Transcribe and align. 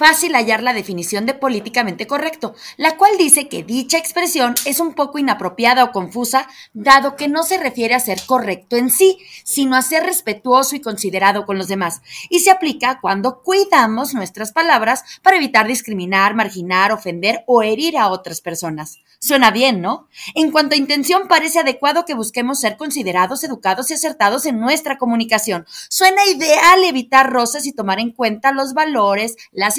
Fácil 0.00 0.34
hallar 0.34 0.62
la 0.62 0.72
definición 0.72 1.26
de 1.26 1.34
políticamente 1.34 2.06
correcto, 2.06 2.54
la 2.78 2.96
cual 2.96 3.18
dice 3.18 3.48
que 3.48 3.62
dicha 3.62 3.98
expresión 3.98 4.54
es 4.64 4.80
un 4.80 4.94
poco 4.94 5.18
inapropiada 5.18 5.84
o 5.84 5.92
confusa, 5.92 6.48
dado 6.72 7.16
que 7.16 7.28
no 7.28 7.42
se 7.42 7.58
refiere 7.58 7.94
a 7.94 8.00
ser 8.00 8.22
correcto 8.24 8.76
en 8.76 8.88
sí, 8.88 9.18
sino 9.44 9.76
a 9.76 9.82
ser 9.82 10.04
respetuoso 10.04 10.74
y 10.74 10.80
considerado 10.80 11.44
con 11.44 11.58
los 11.58 11.68
demás, 11.68 12.00
y 12.30 12.40
se 12.40 12.50
aplica 12.50 12.98
cuando 13.02 13.42
cuidamos 13.42 14.14
nuestras 14.14 14.52
palabras 14.52 15.04
para 15.20 15.36
evitar 15.36 15.66
discriminar, 15.66 16.34
marginar, 16.34 16.92
ofender 16.92 17.44
o 17.46 17.62
herir 17.62 17.98
a 17.98 18.08
otras 18.08 18.40
personas. 18.40 19.00
Suena 19.22 19.50
bien, 19.50 19.82
¿no? 19.82 20.08
En 20.34 20.50
cuanto 20.50 20.74
a 20.74 20.78
intención, 20.78 21.28
parece 21.28 21.58
adecuado 21.58 22.06
que 22.06 22.14
busquemos 22.14 22.58
ser 22.58 22.78
considerados, 22.78 23.44
educados 23.44 23.90
y 23.90 23.94
acertados 23.94 24.46
en 24.46 24.58
nuestra 24.60 24.96
comunicación. 24.96 25.66
Suena 25.90 26.24
ideal 26.24 26.82
evitar 26.84 27.30
roces 27.30 27.66
y 27.66 27.74
tomar 27.74 28.00
en 28.00 28.12
cuenta 28.12 28.50
los 28.50 28.72
valores, 28.72 29.36
la 29.52 29.70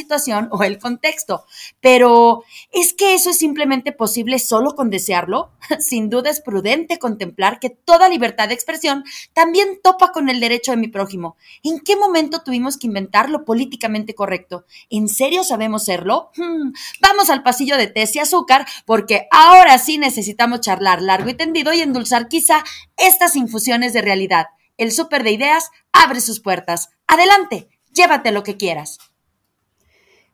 o 0.52 0.64
el 0.64 0.80
contexto. 0.80 1.46
Pero, 1.80 2.44
¿es 2.72 2.94
que 2.94 3.14
eso 3.14 3.30
es 3.30 3.38
simplemente 3.38 3.92
posible 3.92 4.40
solo 4.40 4.76
con 4.76 4.90
desearlo? 4.90 5.52
Sin 5.80 6.10
duda 6.10 6.30
es 6.30 6.42
prudente 6.42 7.00
contemplar 7.00 7.60
que 7.60 7.70
toda 7.70 8.10
libertad 8.10 8.50
de 8.50 8.54
expresión 8.54 9.04
también 9.34 9.80
topa 9.82 10.12
con 10.12 10.30
el 10.30 10.40
derecho 10.40 10.72
de 10.72 10.78
mi 10.78 10.88
prójimo. 10.88 11.38
¿En 11.64 11.80
qué 11.80 11.96
momento 11.96 12.42
tuvimos 12.44 12.78
que 12.78 12.88
inventar 12.88 13.30
lo 13.30 13.46
políticamente 13.46 14.16
correcto? 14.16 14.66
¿En 14.90 15.08
serio 15.08 15.44
sabemos 15.44 15.86
serlo? 15.86 16.32
Hmm, 16.36 16.74
vamos 17.02 17.30
al 17.30 17.44
pasillo 17.44 17.78
de 17.78 17.88
té 17.88 18.02
y 18.14 18.20
azúcar 18.20 18.66
porque 18.86 19.28
ahora 19.32 19.78
sí 19.78 19.98
necesitamos 19.98 20.62
charlar 20.62 21.02
largo 21.02 21.30
y 21.30 21.36
tendido 21.36 21.74
y 21.74 21.82
endulzar 21.82 22.28
quizá 22.28 22.64
estas 22.98 23.36
infusiones 23.36 23.94
de 23.94 24.02
realidad. 24.02 24.48
El 24.78 24.92
súper 24.92 25.24
de 25.24 25.32
ideas 25.32 25.70
abre 25.94 26.22
sus 26.22 26.40
puertas. 26.40 26.90
Adelante, 27.08 27.70
llévate 27.94 28.32
lo 28.32 28.44
que 28.44 28.58
quieras. 28.58 28.98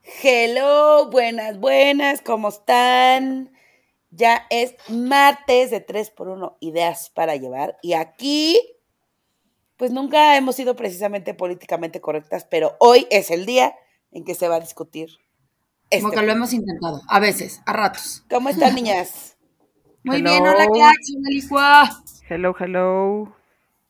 Hello, 0.10 1.10
buenas, 1.10 1.60
buenas, 1.60 2.22
¿cómo 2.22 2.48
están? 2.48 3.52
Ya 4.10 4.48
es 4.50 4.74
martes 4.88 5.70
de 5.70 5.86
3x1 5.86 6.56
ideas 6.62 7.12
para 7.14 7.36
llevar 7.36 7.78
y 7.82 7.92
aquí 7.92 8.58
pues 9.76 9.92
nunca 9.92 10.38
hemos 10.38 10.56
sido 10.56 10.78
precisamente 10.78 11.34
políticamente 11.34 12.00
correctas, 12.00 12.48
pero 12.50 12.78
hoy 12.80 13.06
es 13.12 13.32
el 13.32 13.46
día 13.46 13.76
en 14.12 14.24
que 14.24 14.34
se 14.34 14.48
va 14.48 14.56
a 14.56 14.60
discutir. 14.62 15.10
Este 15.90 16.04
Como 16.04 16.14
que 16.14 16.26
lo 16.26 16.32
hemos 16.32 16.54
intentado, 16.54 17.02
a 17.10 17.20
veces, 17.20 17.62
a 17.66 17.74
ratos. 17.74 18.24
¿Cómo 18.30 18.48
están, 18.48 18.76
niñas? 18.76 19.36
Muy 20.04 20.22
bien, 20.22 20.42
hola, 20.42 20.68
¿qué 20.74 22.34
Hello, 22.34 22.56
hello. 22.58 23.36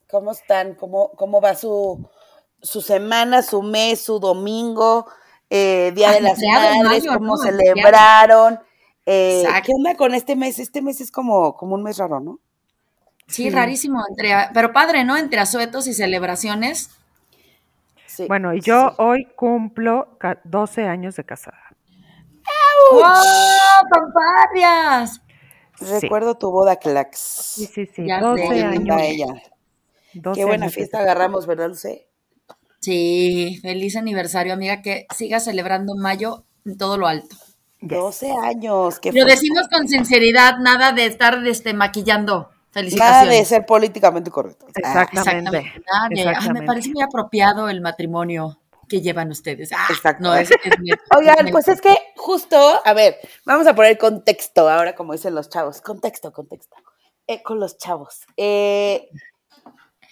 ¿Cómo 0.10 0.32
están? 0.32 0.73
¿Cómo, 0.73 1.12
cómo 1.12 1.42
va 1.42 1.54
su, 1.54 2.10
su 2.60 2.82
semana, 2.82 3.44
su 3.44 3.62
mes, 3.62 4.02
su 4.02 4.20
domingo? 4.20 5.06
Eh, 5.50 5.92
Día 5.95 6.12
de 6.12 6.22
las 6.22 6.40
Madres, 6.40 7.06
cómo 7.08 7.38
celebraron. 7.38 8.59
Eh, 9.06 9.45
¿Qué 9.66 9.72
onda 9.73 9.95
con 9.95 10.14
este 10.14 10.36
mes? 10.36 10.59
Este 10.59 10.81
mes 10.81 11.00
es 11.00 11.12
como, 11.12 11.56
como 11.56 11.76
un 11.76 11.84
mes 11.84 11.98
raro, 11.98 12.20
¿no? 12.20 12.39
Sí, 13.28 13.50
rarísimo, 13.50 14.04
entre, 14.10 14.33
pero 14.54 14.71
padre, 14.71 15.04
¿no? 15.04 15.17
Entre 15.17 15.39
asuetos 15.39 15.88
y 15.88 15.94
celebraciones. 15.94 16.92
Sí, 18.05 18.26
bueno, 18.27 18.54
y 18.54 18.61
yo 18.61 18.95
hoy 18.98 19.26
cumplo 19.36 20.17
12 20.45 20.83
años 20.86 21.16
de 21.16 21.23
casada. 21.23 21.61
¡Wow! 22.92 23.04
¡Fanfarias! 23.89 25.21
Recuerdo 25.80 26.36
tu 26.36 26.52
boda, 26.52 26.77
Clax. 26.77 27.20
Sí, 27.20 27.66
sí, 27.67 27.86
sí. 27.86 28.08
12 28.08 28.64
años. 28.64 28.98
Ella. 29.02 29.27
Qué 30.33 30.45
buena 30.45 30.70
fiesta 30.70 31.00
agarramos, 31.00 31.45
¿verdad, 31.45 31.67
Luce? 31.67 32.07
Sí, 32.87 33.59
feliz 33.61 33.98
aniversario, 33.98 34.53
amiga, 34.53 34.81
que 34.81 35.08
siga 35.14 35.42
celebrando 35.42 35.93
mayo 35.98 36.45
en 36.65 36.77
todo 36.77 36.98
lo 36.98 37.05
alto. 37.05 37.36
12 37.81 38.31
años. 38.45 39.02
Lo 39.11 39.25
decimos 39.25 39.67
con 39.70 39.89
sinceridad, 39.89 40.59
nada 40.59 40.93
de 40.93 41.05
estar 41.05 41.45
este, 41.45 41.73
maquillando. 41.73 42.49
Felicitaciones. 42.71 43.26
Nada 43.26 43.39
de 43.39 43.43
ser 43.43 43.65
políticamente 43.65 44.31
correcto. 44.31 44.67
Exactamente. 44.73 45.73
me 46.53 46.61
parece 46.61 46.92
muy 46.92 47.03
apropiado 47.03 47.67
el 47.67 47.81
matrimonio 47.81 48.58
que 48.87 49.02
llevan 49.02 49.31
ustedes. 49.31 49.70
Ah, 49.73 49.87
Exacto. 49.89 50.31
Oigan, 51.17 51.49
pues 51.52 51.67
es 51.67 51.81
que 51.81 51.93
justo, 52.15 52.58
a 52.86 52.93
ver, 52.93 53.17
vamos 53.43 53.67
a 53.67 53.76
poner 53.76 53.97
contexto 53.97 54.70
ahora, 54.70 54.95
como 54.95 55.11
dicen 55.11 55.36
los 55.36 55.49
chavos. 55.49 55.81
Contexto, 55.81 56.31
contexto. 56.31 56.77
Eh, 57.27 57.43
con 57.43 57.59
los 57.59 57.77
chavos. 57.77 58.21
Eh, 58.37 59.09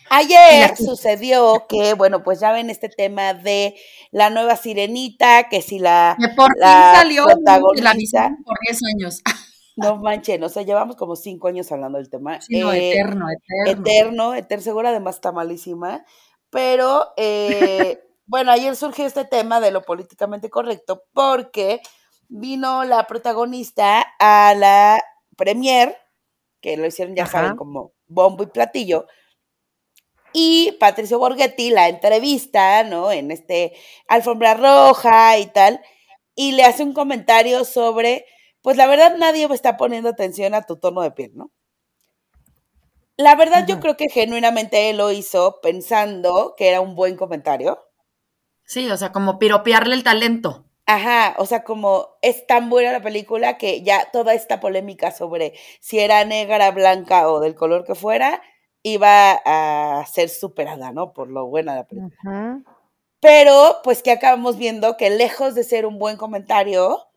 Ayer 0.10 0.76
sucedió 0.78 1.66
que, 1.68 1.94
bueno, 1.94 2.24
pues 2.24 2.40
ya 2.40 2.52
ven 2.52 2.70
este 2.70 2.90
tema 2.90 3.34
de 3.34 3.76
la 4.12 4.30
nueva 4.30 4.56
sirenita, 4.56 5.50
que 5.50 5.62
si 5.62 5.80
la. 5.80 6.16
Que 6.20 6.30
por 6.30 6.56
salió 6.60 7.26
protagonista, 7.26 8.36
por 8.44 8.58
10 8.68 8.80
años. 8.96 9.22
No 9.78 9.98
manchen, 9.98 10.42
o 10.42 10.48
sea, 10.48 10.64
llevamos 10.64 10.96
como 10.96 11.18
5 11.18 11.50
años 11.50 11.70
hablando 11.70 11.98
del 11.98 12.10
tema. 12.10 12.40
Sí, 12.40 12.62
eh, 12.62 12.94
eterno, 12.94 13.26
eterno. 13.30 13.82
Eterno, 13.82 14.34
eterno, 14.34 14.64
seguro 14.64 14.88
además 14.88 15.16
está 15.16 15.34
malísima. 15.34 16.06
Pero, 16.50 17.08
eh, 17.18 18.00
bueno, 18.26 18.54
ayer 18.54 18.74
surgió 18.78 19.06
este 19.06 19.26
tema 19.26 19.60
de 19.60 19.72
lo 19.72 19.82
políticamente 19.82 20.50
correcto 20.50 21.04
porque 21.12 21.82
vino 22.30 22.86
la 22.86 23.06
protagonista 23.06 24.06
a 24.18 24.56
la 24.56 25.04
premier, 25.36 25.98
que 26.62 26.78
lo 26.78 26.86
hicieron, 26.86 27.14
ya 27.14 27.26
saben, 27.26 27.58
como 27.58 27.92
bombo 28.08 28.44
y 28.44 28.48
platillo 28.48 29.08
y 30.38 30.73
Patricio 30.81 31.18
Borghetti 31.18 31.69
la 31.69 31.88
entrevista, 31.88 32.84
¿no? 32.84 33.09
En 33.13 33.31
este 33.31 33.72
alfombra 34.09 34.53
roja 34.53 35.38
y 35.38 35.46
tal, 35.46 35.81
y 36.35 36.51
le 36.51 36.66
hace 36.66 36.84
un 36.84 36.91
comentario 36.91 37.63
sobre, 37.63 38.25
pues 38.62 38.75
la 38.75 38.85
verdad 38.85 39.16
nadie 39.18 39.47
está 39.53 39.78
poniendo 39.78 40.09
atención 40.09 40.53
a 40.53 40.63
tu 40.63 40.75
tono 40.75 41.01
de 41.01 41.12
piel, 41.12 41.31
¿no? 41.35 41.53
La 43.16 43.35
verdad 43.35 43.66
yo 43.66 43.79
creo 43.79 43.96
que 43.96 44.09
genuinamente 44.09 44.90
él 44.90 44.97
lo 44.97 45.09
hizo 45.13 45.62
pensando 45.62 46.53
que 46.57 46.67
era 46.67 46.81
un 46.81 46.96
buen 46.96 47.16
comentario. 47.16 47.79
Sí, 48.66 48.91
o 48.91 48.97
sea, 48.97 49.13
como 49.13 49.40
piropearle 49.40 49.96
el 49.96 50.03
talento. 50.03 50.66
Ajá, 50.85 51.35
o 51.38 51.46
sea, 51.46 51.63
como 51.63 52.17
es 52.22 52.46
tan 52.46 52.69
buena 52.69 52.91
la 52.91 53.02
película 53.02 53.57
que 53.57 53.84
ya 53.84 54.12
toda 54.12 54.34
esta 54.34 54.59
polémica 54.59 55.12
sobre 55.12 55.53
si 55.79 56.00
era 56.00 56.25
negra, 56.25 56.72
blanca 56.72 57.29
o 57.29 57.40
del 57.40 57.56
color 57.56 57.85
que 57.85 57.96
fuera, 57.96 58.41
iba 58.88 59.41
a 59.44 60.06
ser 60.06 60.29
superada, 60.29 60.91
¿no? 60.91 61.12
Por 61.12 61.28
lo 61.29 61.47
buena 61.47 61.72
de 61.72 61.79
la 61.79 61.88
película. 61.88 62.62
Pero, 63.19 63.78
pues 63.84 64.03
que 64.03 64.12
acabamos 64.12 64.57
viendo 64.57 64.96
que 64.96 65.09
lejos 65.09 65.56
de 65.56 65.63
ser 65.63 65.88
un 65.88 65.97
buen 65.97 66.18
comentario, 66.18 67.07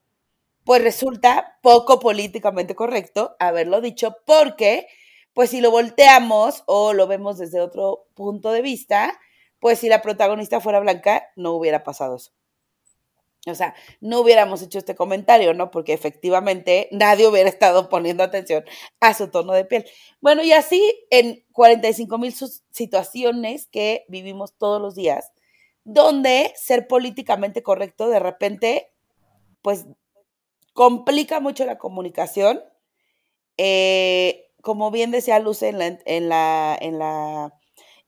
pues 0.64 0.82
resulta 0.82 1.58
poco 1.60 2.00
políticamente 2.00 2.74
correcto 2.74 3.36
haberlo 3.38 3.82
dicho, 3.82 4.16
porque, 4.24 4.86
pues 5.34 5.50
si 5.50 5.60
lo 5.60 5.70
volteamos 5.70 6.62
o 6.64 6.94
lo 6.94 7.06
vemos 7.06 7.36
desde 7.36 7.60
otro 7.60 8.06
punto 8.14 8.50
de 8.50 8.62
vista, 8.62 9.20
pues 9.60 9.78
si 9.80 9.90
la 9.90 10.00
protagonista 10.00 10.60
fuera 10.60 10.80
blanca, 10.80 11.28
no 11.36 11.52
hubiera 11.52 11.84
pasado 11.84 12.16
eso. 12.16 12.32
O 13.46 13.54
sea, 13.54 13.74
no 14.00 14.20
hubiéramos 14.20 14.62
hecho 14.62 14.78
este 14.78 14.94
comentario, 14.96 15.54
¿no? 15.54 15.70
Porque 15.70 15.92
efectivamente 15.92 16.88
nadie 16.92 17.28
hubiera 17.28 17.48
estado 17.48 17.88
poniendo 17.88 18.22
atención 18.22 18.64
a 19.00 19.14
su 19.14 19.28
tono 19.28 19.52
de 19.52 19.64
piel. 19.64 19.84
Bueno, 20.20 20.42
y 20.42 20.52
así 20.52 20.82
en 21.10 21.44
45 21.52 22.18
mil 22.18 22.34
situaciones 22.70 23.66
que 23.66 24.04
vivimos 24.08 24.54
todos 24.58 24.80
los 24.82 24.94
días, 24.94 25.30
donde 25.84 26.52
ser 26.56 26.88
políticamente 26.88 27.62
correcto 27.62 28.08
de 28.08 28.18
repente, 28.18 28.92
pues, 29.62 29.86
complica 30.74 31.40
mucho 31.40 31.64
la 31.66 31.78
comunicación. 31.78 32.62
Eh, 33.56 34.46
como 34.62 34.90
bien 34.90 35.10
decía 35.10 35.38
Luz 35.38 35.62
en 35.62 35.78
la, 35.78 35.98
en 36.04 36.28
la, 36.28 36.76
en 36.80 36.98
la 36.98 37.54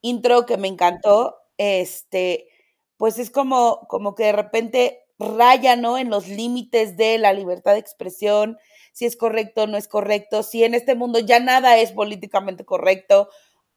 intro 0.03 0.47
que 0.47 0.57
me 0.57 0.69
encantó, 0.69 1.37
este, 1.59 2.49
pues 2.97 3.19
es 3.19 3.31
como, 3.31 3.87
como 3.89 4.15
que 4.15 4.25
de 4.25 4.33
repente 4.33 5.00
raya, 5.21 5.77
¿no? 5.77 5.99
En 5.99 6.11
los 6.11 6.27
límites 6.27 6.97
de 6.97 7.19
la 7.19 7.33
libertad 7.33 7.75
de 7.75 7.79
expresión, 7.79 8.59
si 8.93 9.07
es 9.07 9.17
correcto 9.17 9.63
o 9.63 9.67
no 9.67 9.77
es 9.77 9.87
correcto, 9.87 10.43
si 10.43 10.65
en 10.65 10.75
este 10.75 10.95
mundo 10.95 11.21
ya 11.21 11.39
nada 11.39 11.79
es 11.79 11.93
políticamente 11.93 12.65
correcto. 12.65 13.29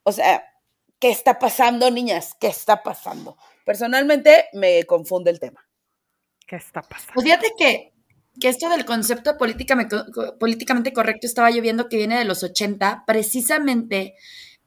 O 0.04 0.12
sea, 0.12 0.44
¿qué 1.00 1.12
está 1.12 1.38
pasando, 1.38 1.92
niñas? 1.92 2.36
¿Qué 2.40 2.48
está 2.48 2.82
pasando? 2.82 3.38
Personalmente 3.66 4.46
me 4.54 4.84
confunde 4.86 5.30
el 5.30 5.40
tema. 5.40 5.68
¿Qué 6.48 6.56
está 6.56 6.82
pasando? 6.82 7.14
Pues 7.14 7.26
fíjate 7.26 7.54
que 7.58 7.94
que 8.40 8.50
esto 8.50 8.70
del 8.70 8.86
concepto 8.86 9.38
políticamente, 9.38 9.96
políticamente 10.40 10.94
correcto 10.94 11.28
estaba 11.28 11.52
yo 11.52 11.62
viendo 11.62 11.88
que 11.88 11.98
viene 11.98 12.18
de 12.18 12.26
los 12.26 12.44
80, 12.44 13.04
precisamente 13.06 14.16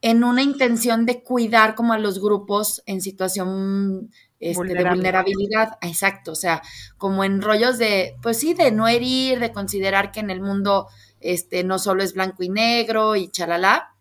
en 0.01 0.23
una 0.23 0.43
intención 0.43 1.05
de 1.05 1.23
cuidar 1.23 1.75
como 1.75 1.93
a 1.93 1.97
los 1.97 2.21
grupos 2.21 2.83
en 2.85 3.01
situación 3.01 4.11
este, 4.39 4.73
de 4.73 4.83
vulnerabilidad. 4.83 5.77
Exacto, 5.81 6.31
o 6.31 6.35
sea, 6.35 6.61
como 6.97 7.23
en 7.23 7.41
rollos 7.41 7.77
de, 7.77 8.15
pues 8.21 8.39
sí, 8.39 8.53
de 8.53 8.71
no 8.71 8.87
herir, 8.87 9.39
de 9.39 9.51
considerar 9.51 10.11
que 10.11 10.19
en 10.19 10.29
el 10.29 10.41
mundo 10.41 10.87
este, 11.19 11.63
no 11.63 11.79
solo 11.79 12.03
es 12.03 12.13
blanco 12.13 12.43
y 12.43 12.49
negro 12.49 13.15
y 13.15 13.29
chalala, 13.29 13.95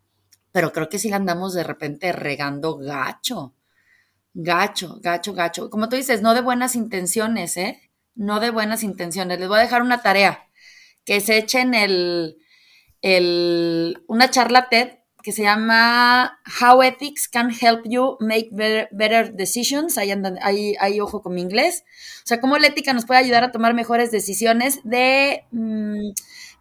pero 0.53 0.73
creo 0.73 0.89
que 0.89 0.99
sí 0.99 1.11
la 1.11 1.17
andamos 1.17 1.55
de 1.55 1.65
repente 1.65 2.13
regando 2.13 2.77
gacho. 2.77 3.55
Gacho, 4.33 4.99
gacho, 5.01 5.33
gacho. 5.33 5.71
Como 5.71 5.89
tú 5.89 5.97
dices, 5.97 6.21
no 6.21 6.35
de 6.35 6.43
buenas 6.43 6.77
intenciones, 6.77 7.57
¿eh? 7.57 7.91
No 8.15 8.41
de 8.41 8.51
buenas 8.51 8.83
intenciones. 8.83 9.39
Les 9.39 9.49
voy 9.49 9.59
a 9.59 9.63
dejar 9.63 9.83
una 9.83 10.03
tarea, 10.03 10.49
que 11.05 11.21
se 11.21 11.39
echen 11.39 11.75
el, 11.75 12.37
el, 13.01 14.03
una 14.09 14.31
charla 14.31 14.69
TED 14.69 14.99
que 15.27 15.33
se 15.33 15.43
llama 15.43 16.39
How 16.63 16.85
Ethics 16.85 17.27
Can 17.27 17.51
Help 17.51 17.83
You 17.85 18.17
Make 18.21 18.51
Better, 18.53 19.33
Decisions. 19.33 19.99
Ahí, 19.99 20.13
andan, 20.13 20.39
ahí, 20.41 20.77
ahí, 20.79 21.01
ojo 21.01 21.21
con 21.21 21.35
mi 21.35 21.41
inglés. 21.41 21.83
O 22.19 22.27
sea, 22.29 22.41
cómo 22.41 22.57
la 22.59 22.69
ética 22.69 22.93
nos 22.93 23.07
puede 23.07 23.19
ayudar 23.19 23.43
a 23.43 23.51
tomar 23.51 23.75
mejores 23.75 24.13
decisiones 24.13 24.79
de 24.85 25.43
mm, 25.51 26.11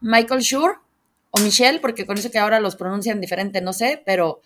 Michael 0.02 0.42
Schur 0.42 0.82
o 1.30 1.40
Michelle, 1.42 1.80
porque 1.80 2.08
con 2.08 2.18
eso 2.18 2.32
que 2.32 2.40
ahora 2.40 2.60
los 2.60 2.76
pronuncian 2.76 3.22
diferente, 3.22 3.62
no 3.62 3.72
sé, 3.72 4.02
pero 4.04 4.42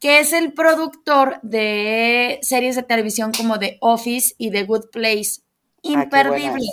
que 0.00 0.20
es 0.20 0.32
el 0.32 0.54
productor 0.54 1.38
de 1.42 2.38
series 2.40 2.74
de 2.74 2.84
televisión 2.84 3.32
como 3.36 3.58
The 3.58 3.76
Office 3.82 4.34
y 4.38 4.50
The 4.50 4.64
Good 4.64 4.88
Place. 4.90 5.42
Ah, 5.84 6.04
imperdible. 6.04 6.64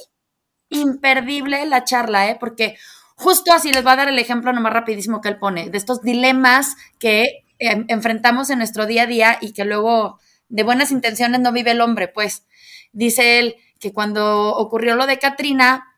imperdible 0.69 1.65
la 1.65 1.83
charla, 1.83 2.29
¿eh? 2.29 2.37
Porque 2.39 2.77
Justo 3.19 3.51
así 3.51 3.73
les 3.73 3.85
va 3.85 3.91
a 3.91 3.95
dar 3.97 4.07
el 4.07 4.17
ejemplo 4.17 4.53
nomás 4.53 4.71
rapidísimo 4.71 5.19
que 5.19 5.27
él 5.27 5.37
pone, 5.37 5.69
de 5.69 5.77
estos 5.77 6.01
dilemas 6.01 6.77
que 6.99 7.43
enfrentamos 7.59 8.49
en 8.49 8.59
nuestro 8.59 8.85
día 8.85 9.03
a 9.03 9.07
día 9.07 9.37
y 9.41 9.51
que 9.51 9.65
luego 9.65 10.19
de 10.47 10.63
buenas 10.63 10.89
intenciones 10.89 11.41
no 11.41 11.51
vive 11.51 11.71
el 11.71 11.81
hombre, 11.81 12.07
pues. 12.07 12.45
Dice 12.93 13.39
él 13.39 13.57
que 13.77 13.91
cuando 13.91 14.55
ocurrió 14.55 14.95
lo 14.95 15.05
de 15.05 15.19
Katrina, 15.19 15.88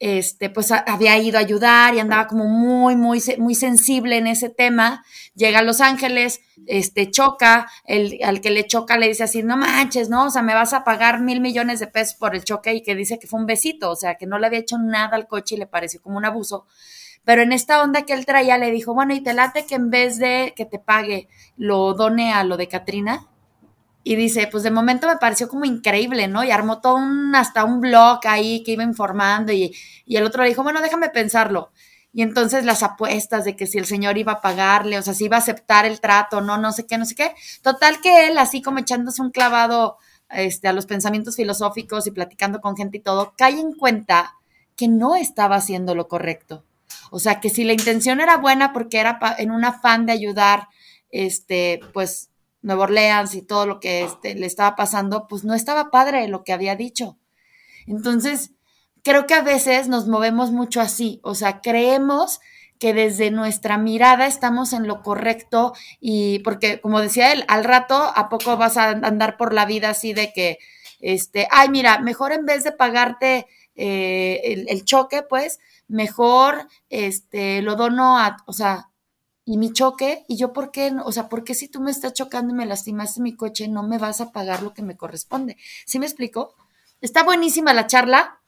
este, 0.00 0.48
pues 0.48 0.70
había 0.70 1.18
ido 1.18 1.38
a 1.38 1.40
ayudar 1.40 1.94
y 1.94 1.98
andaba 1.98 2.28
como 2.28 2.44
muy, 2.44 2.94
muy, 2.94 3.20
muy 3.38 3.54
sensible 3.54 4.16
en 4.16 4.26
ese 4.26 4.48
tema. 4.48 5.04
Llega 5.34 5.58
a 5.58 5.62
Los 5.62 5.80
Ángeles, 5.80 6.40
este, 6.66 7.10
choca, 7.10 7.68
el, 7.84 8.18
al 8.22 8.40
que 8.40 8.50
le 8.50 8.66
choca 8.66 8.96
le 8.96 9.08
dice 9.08 9.24
así, 9.24 9.42
no 9.42 9.56
manches, 9.56 10.08
¿no? 10.08 10.26
O 10.26 10.30
sea, 10.30 10.42
me 10.42 10.54
vas 10.54 10.72
a 10.72 10.84
pagar 10.84 11.20
mil 11.20 11.40
millones 11.40 11.80
de 11.80 11.88
pesos 11.88 12.14
por 12.14 12.34
el 12.34 12.44
choque 12.44 12.74
y 12.74 12.82
que 12.82 12.94
dice 12.94 13.18
que 13.18 13.26
fue 13.26 13.40
un 13.40 13.46
besito, 13.46 13.90
o 13.90 13.96
sea, 13.96 14.14
que 14.14 14.26
no 14.26 14.38
le 14.38 14.46
había 14.46 14.60
hecho 14.60 14.78
nada 14.78 15.16
al 15.16 15.26
coche 15.26 15.56
y 15.56 15.58
le 15.58 15.66
pareció 15.66 16.00
como 16.00 16.16
un 16.16 16.24
abuso. 16.24 16.66
Pero 17.24 17.42
en 17.42 17.52
esta 17.52 17.82
onda 17.82 18.02
que 18.02 18.14
él 18.14 18.24
traía 18.24 18.56
le 18.56 18.70
dijo, 18.70 18.94
bueno, 18.94 19.14
y 19.14 19.20
te 19.20 19.34
late 19.34 19.66
que 19.66 19.74
en 19.74 19.90
vez 19.90 20.18
de 20.18 20.54
que 20.56 20.64
te 20.64 20.78
pague, 20.78 21.28
lo 21.56 21.92
done 21.94 22.32
a 22.32 22.44
lo 22.44 22.56
de 22.56 22.68
Katrina. 22.68 23.26
Y 24.08 24.16
dice, 24.16 24.48
pues 24.50 24.62
de 24.62 24.70
momento 24.70 25.06
me 25.06 25.18
pareció 25.18 25.50
como 25.50 25.66
increíble, 25.66 26.28
¿no? 26.28 26.42
Y 26.42 26.50
armó 26.50 26.80
todo 26.80 26.94
un, 26.94 27.34
hasta 27.34 27.64
un 27.64 27.82
blog 27.82 28.20
ahí 28.24 28.62
que 28.64 28.72
iba 28.72 28.82
informando 28.82 29.52
y, 29.52 29.76
y 30.06 30.16
el 30.16 30.24
otro 30.24 30.42
le 30.42 30.48
dijo, 30.48 30.62
bueno, 30.62 30.80
déjame 30.80 31.10
pensarlo. 31.10 31.72
Y 32.14 32.22
entonces 32.22 32.64
las 32.64 32.82
apuestas 32.82 33.44
de 33.44 33.54
que 33.54 33.66
si 33.66 33.76
el 33.76 33.84
señor 33.84 34.16
iba 34.16 34.32
a 34.32 34.40
pagarle, 34.40 34.96
o 34.96 35.02
sea, 35.02 35.12
si 35.12 35.26
iba 35.26 35.36
a 35.36 35.40
aceptar 35.40 35.84
el 35.84 36.00
trato, 36.00 36.40
no, 36.40 36.56
no 36.56 36.72
sé 36.72 36.86
qué, 36.86 36.96
no 36.96 37.04
sé 37.04 37.14
qué. 37.14 37.34
Total 37.60 38.00
que 38.00 38.28
él, 38.28 38.38
así 38.38 38.62
como 38.62 38.78
echándose 38.78 39.20
un 39.20 39.30
clavado 39.30 39.98
este, 40.30 40.68
a 40.68 40.72
los 40.72 40.86
pensamientos 40.86 41.36
filosóficos 41.36 42.06
y 42.06 42.10
platicando 42.10 42.62
con 42.62 42.78
gente 42.78 42.96
y 42.96 43.00
todo, 43.02 43.34
cae 43.36 43.60
en 43.60 43.74
cuenta 43.74 44.36
que 44.74 44.88
no 44.88 45.16
estaba 45.16 45.56
haciendo 45.56 45.94
lo 45.94 46.08
correcto. 46.08 46.64
O 47.10 47.18
sea, 47.18 47.40
que 47.40 47.50
si 47.50 47.62
la 47.62 47.74
intención 47.74 48.22
era 48.22 48.38
buena 48.38 48.72
porque 48.72 49.00
era 49.00 49.18
en 49.36 49.50
un 49.50 49.66
afán 49.66 50.06
de 50.06 50.12
ayudar, 50.12 50.68
este, 51.10 51.80
pues 51.92 52.27
Nueva 52.62 52.84
Orleans 52.84 53.34
y 53.34 53.42
todo 53.42 53.66
lo 53.66 53.80
que 53.80 54.02
este, 54.02 54.34
le 54.34 54.46
estaba 54.46 54.76
pasando, 54.76 55.26
pues 55.28 55.44
no 55.44 55.54
estaba 55.54 55.90
padre 55.90 56.28
lo 56.28 56.44
que 56.44 56.52
había 56.52 56.76
dicho. 56.76 57.18
Entonces, 57.86 58.52
creo 59.02 59.26
que 59.26 59.34
a 59.34 59.42
veces 59.42 59.88
nos 59.88 60.06
movemos 60.06 60.50
mucho 60.50 60.80
así, 60.80 61.20
o 61.22 61.34
sea, 61.34 61.60
creemos 61.60 62.40
que 62.78 62.94
desde 62.94 63.30
nuestra 63.30 63.76
mirada 63.76 64.26
estamos 64.26 64.72
en 64.72 64.86
lo 64.86 65.02
correcto 65.02 65.72
y 66.00 66.40
porque, 66.40 66.80
como 66.80 67.00
decía 67.00 67.32
él, 67.32 67.44
al 67.48 67.64
rato, 67.64 68.12
¿a 68.14 68.28
poco 68.28 68.56
vas 68.56 68.76
a 68.76 68.90
andar 68.90 69.36
por 69.36 69.52
la 69.52 69.66
vida 69.66 69.90
así 69.90 70.12
de 70.12 70.32
que, 70.32 70.58
este, 71.00 71.48
ay, 71.50 71.68
mira, 71.70 71.98
mejor 72.00 72.32
en 72.32 72.46
vez 72.46 72.64
de 72.64 72.72
pagarte 72.72 73.46
eh, 73.74 74.40
el, 74.44 74.68
el, 74.68 74.84
choque, 74.84 75.22
pues, 75.22 75.58
mejor, 75.88 76.68
este, 76.88 77.62
lo 77.62 77.76
dono 77.76 78.18
a, 78.18 78.36
o 78.46 78.52
sea, 78.52 78.90
y 79.48 79.56
mi 79.56 79.72
choque, 79.72 80.26
y 80.28 80.36
yo, 80.36 80.52
¿por 80.52 80.70
qué? 80.70 80.94
O 81.06 81.10
sea, 81.10 81.30
¿por 81.30 81.42
qué 81.42 81.54
si 81.54 81.68
tú 81.68 81.80
me 81.80 81.90
estás 81.90 82.12
chocando 82.12 82.52
y 82.52 82.56
me 82.56 82.66
lastimaste 82.66 83.22
mi 83.22 83.34
coche, 83.34 83.66
no 83.66 83.82
me 83.82 83.96
vas 83.96 84.20
a 84.20 84.30
pagar 84.30 84.62
lo 84.62 84.74
que 84.74 84.82
me 84.82 84.94
corresponde? 84.94 85.56
¿Sí 85.86 85.98
me 85.98 86.04
explico? 86.04 86.54
Está 87.00 87.22
buenísima 87.22 87.72
la 87.72 87.86
charla, 87.86 88.42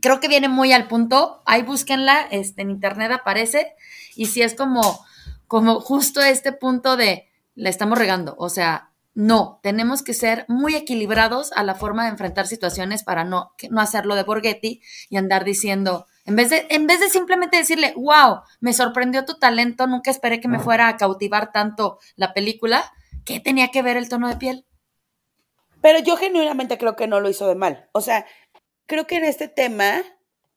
creo 0.00 0.20
que 0.20 0.28
viene 0.28 0.48
muy 0.48 0.72
al 0.72 0.88
punto, 0.88 1.42
ahí 1.44 1.62
búsquenla, 1.62 2.28
este, 2.30 2.62
en 2.62 2.70
internet 2.70 3.12
aparece, 3.12 3.74
y 4.16 4.24
si 4.24 4.40
es 4.40 4.54
como, 4.54 5.04
como 5.48 5.80
justo 5.80 6.22
este 6.22 6.52
punto 6.52 6.96
de, 6.96 7.28
la 7.54 7.68
estamos 7.68 7.98
regando, 7.98 8.34
o 8.38 8.48
sea, 8.48 8.88
no, 9.12 9.60
tenemos 9.62 10.02
que 10.02 10.14
ser 10.14 10.46
muy 10.48 10.76
equilibrados 10.76 11.52
a 11.52 11.62
la 11.62 11.74
forma 11.74 12.04
de 12.04 12.10
enfrentar 12.10 12.46
situaciones 12.46 13.02
para 13.02 13.24
no, 13.24 13.52
no 13.68 13.82
hacerlo 13.82 14.14
de 14.14 14.22
Borghetti 14.22 14.80
y 15.10 15.18
andar 15.18 15.44
diciendo, 15.44 16.06
en 16.28 16.36
vez, 16.36 16.50
de, 16.50 16.66
en 16.68 16.86
vez 16.86 17.00
de 17.00 17.08
simplemente 17.08 17.56
decirle, 17.56 17.94
wow, 17.96 18.42
me 18.60 18.74
sorprendió 18.74 19.24
tu 19.24 19.38
talento, 19.38 19.86
nunca 19.86 20.10
esperé 20.10 20.40
que 20.40 20.48
me 20.48 20.58
fuera 20.58 20.86
a 20.88 20.98
cautivar 20.98 21.52
tanto 21.52 21.98
la 22.16 22.34
película, 22.34 22.92
¿qué 23.24 23.40
tenía 23.40 23.68
que 23.68 23.80
ver 23.80 23.96
el 23.96 24.10
tono 24.10 24.28
de 24.28 24.36
piel? 24.36 24.66
Pero 25.80 26.00
yo 26.00 26.18
genuinamente 26.18 26.76
creo 26.76 26.96
que 26.96 27.06
no 27.06 27.20
lo 27.20 27.30
hizo 27.30 27.48
de 27.48 27.54
mal. 27.54 27.88
O 27.92 28.02
sea, 28.02 28.26
creo 28.84 29.06
que 29.06 29.16
en 29.16 29.24
este 29.24 29.48
tema, 29.48 30.02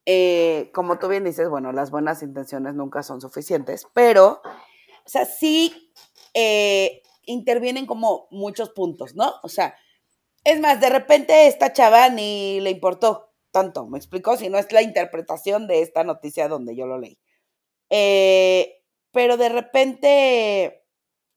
eh, 0.04 0.70
como 0.74 0.98
tú 0.98 1.08
bien 1.08 1.24
dices, 1.24 1.48
bueno, 1.48 1.72
las 1.72 1.90
buenas 1.90 2.22
intenciones 2.22 2.74
nunca 2.74 3.02
son 3.02 3.22
suficientes, 3.22 3.86
pero, 3.94 4.42
o 4.44 5.08
sea, 5.08 5.24
sí 5.24 5.90
eh, 6.34 7.00
intervienen 7.24 7.86
como 7.86 8.28
muchos 8.30 8.68
puntos, 8.68 9.14
¿no? 9.14 9.32
O 9.42 9.48
sea, 9.48 9.74
es 10.44 10.60
más, 10.60 10.82
de 10.82 10.90
repente 10.90 11.46
esta 11.46 11.72
chava 11.72 12.10
ni 12.10 12.60
le 12.60 12.68
importó 12.68 13.31
tanto, 13.52 13.86
¿me 13.86 13.98
explico? 13.98 14.36
Si 14.36 14.48
no 14.48 14.58
es 14.58 14.72
la 14.72 14.82
interpretación 14.82 15.68
de 15.68 15.82
esta 15.82 16.04
noticia 16.04 16.48
donde 16.48 16.74
yo 16.74 16.86
lo 16.86 16.98
leí. 16.98 17.18
Eh, 17.90 18.82
pero 19.12 19.36
de 19.36 19.48
repente 19.50 20.84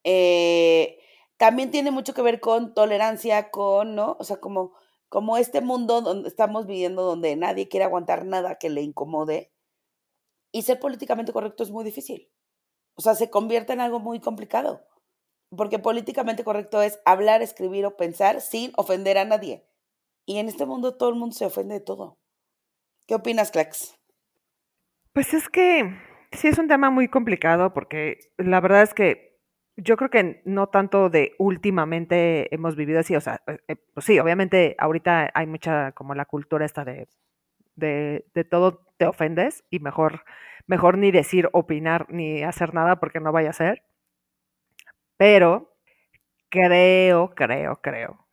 eh, 0.03 1.00
también 1.38 1.72
tiene 1.72 1.91
mucho 1.91 2.13
que 2.13 2.22
ver 2.22 2.39
con 2.39 2.74
tolerancia, 2.74 3.51
con, 3.51 3.95
¿no? 3.95 4.15
O 4.19 4.24
sea, 4.24 4.38
como, 4.38 4.74
como 5.10 5.38
este 5.38 5.62
mundo 5.62 6.01
donde 6.01 6.29
estamos 6.29 6.65
viviendo, 6.65 7.03
donde 7.03 7.36
nadie 7.36 7.67
quiere 7.67 7.84
aguantar 7.86 8.25
nada 8.25 8.55
que 8.55 8.69
le 8.69 8.81
incomode. 8.81 9.51
Y 10.51 10.62
ser 10.63 10.79
políticamente 10.79 11.34
correcto 11.34 11.63
es 11.63 11.72
muy 11.72 11.84
difícil. 11.84 12.31
O 12.95 13.01
sea, 13.01 13.15
se 13.15 13.29
convierte 13.29 13.74
en 13.74 13.81
algo 13.81 14.00
muy 14.00 14.22
complicado. 14.22 14.88
Porque 15.55 15.79
políticamente 15.79 16.43
correcto 16.43 16.81
es 16.81 17.00
hablar, 17.05 17.41
escribir 17.41 17.86
o 17.86 17.98
pensar 17.98 18.41
sin 18.41 18.72
ofender 18.77 19.17
a 19.17 19.25
nadie. 19.25 19.67
Y 20.25 20.39
en 20.39 20.48
este 20.48 20.65
mundo 20.65 20.98
todo 20.98 21.10
el 21.10 21.15
mundo 21.15 21.36
se 21.36 21.46
ofende 21.46 21.75
de 21.75 21.82
todo. 21.82 22.17
¿Qué 23.08 23.15
opinas, 23.15 23.51
Clax? 23.51 23.96
Pues 25.13 25.34
es 25.34 25.48
que 25.50 25.96
sí 26.32 26.48
es 26.48 26.58
un 26.58 26.67
tema 26.67 26.89
muy 26.89 27.08
complicado 27.08 27.74
porque 27.74 28.20
la 28.38 28.60
verdad 28.60 28.82
es 28.82 28.94
que 28.94 29.39
yo 29.77 29.98
creo 29.98 30.10
que 30.10 30.41
no 30.46 30.67
tanto 30.67 31.10
de 31.10 31.34
últimamente 31.38 32.53
hemos 32.53 32.75
vivido 32.75 33.00
así, 33.00 33.15
o 33.15 33.22
sea, 33.22 33.41
eh, 33.48 33.60
eh, 33.67 33.75
pues 33.94 34.05
sí, 34.05 34.20
obviamente 34.20 34.75
ahorita 34.79 35.32
hay 35.34 35.48
mucha 35.48 35.91
como 35.91 36.15
la 36.15 36.25
cultura 36.25 36.65
esta 36.65 36.86
de, 36.86 37.08
de, 37.75 38.25
de 38.34 38.44
todo 38.46 38.88
te 38.98 39.05
ofendes 39.05 39.63
y 39.70 39.79
mejor, 39.79 40.24
mejor 40.65 40.98
ni 40.98 41.12
decir, 41.12 41.50
opinar, 41.53 42.08
ni 42.10 42.41
hacer 42.44 42.74
nada 42.74 43.00
porque 43.00 43.20
no 43.20 43.32
vaya 43.32 43.51
a 43.51 43.53
ser. 43.53 43.84
Pero 45.17 45.75
creo, 46.50 47.36
creo, 47.36 47.82
creo 47.82 48.25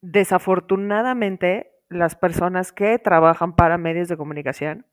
desafortunadamente 0.00 1.72
las 1.88 2.14
personas 2.14 2.72
que 2.72 2.98
trabajan 2.98 3.54
para 3.54 3.78
medios 3.78 4.08
de 4.08 4.16
comunicación 4.16 4.86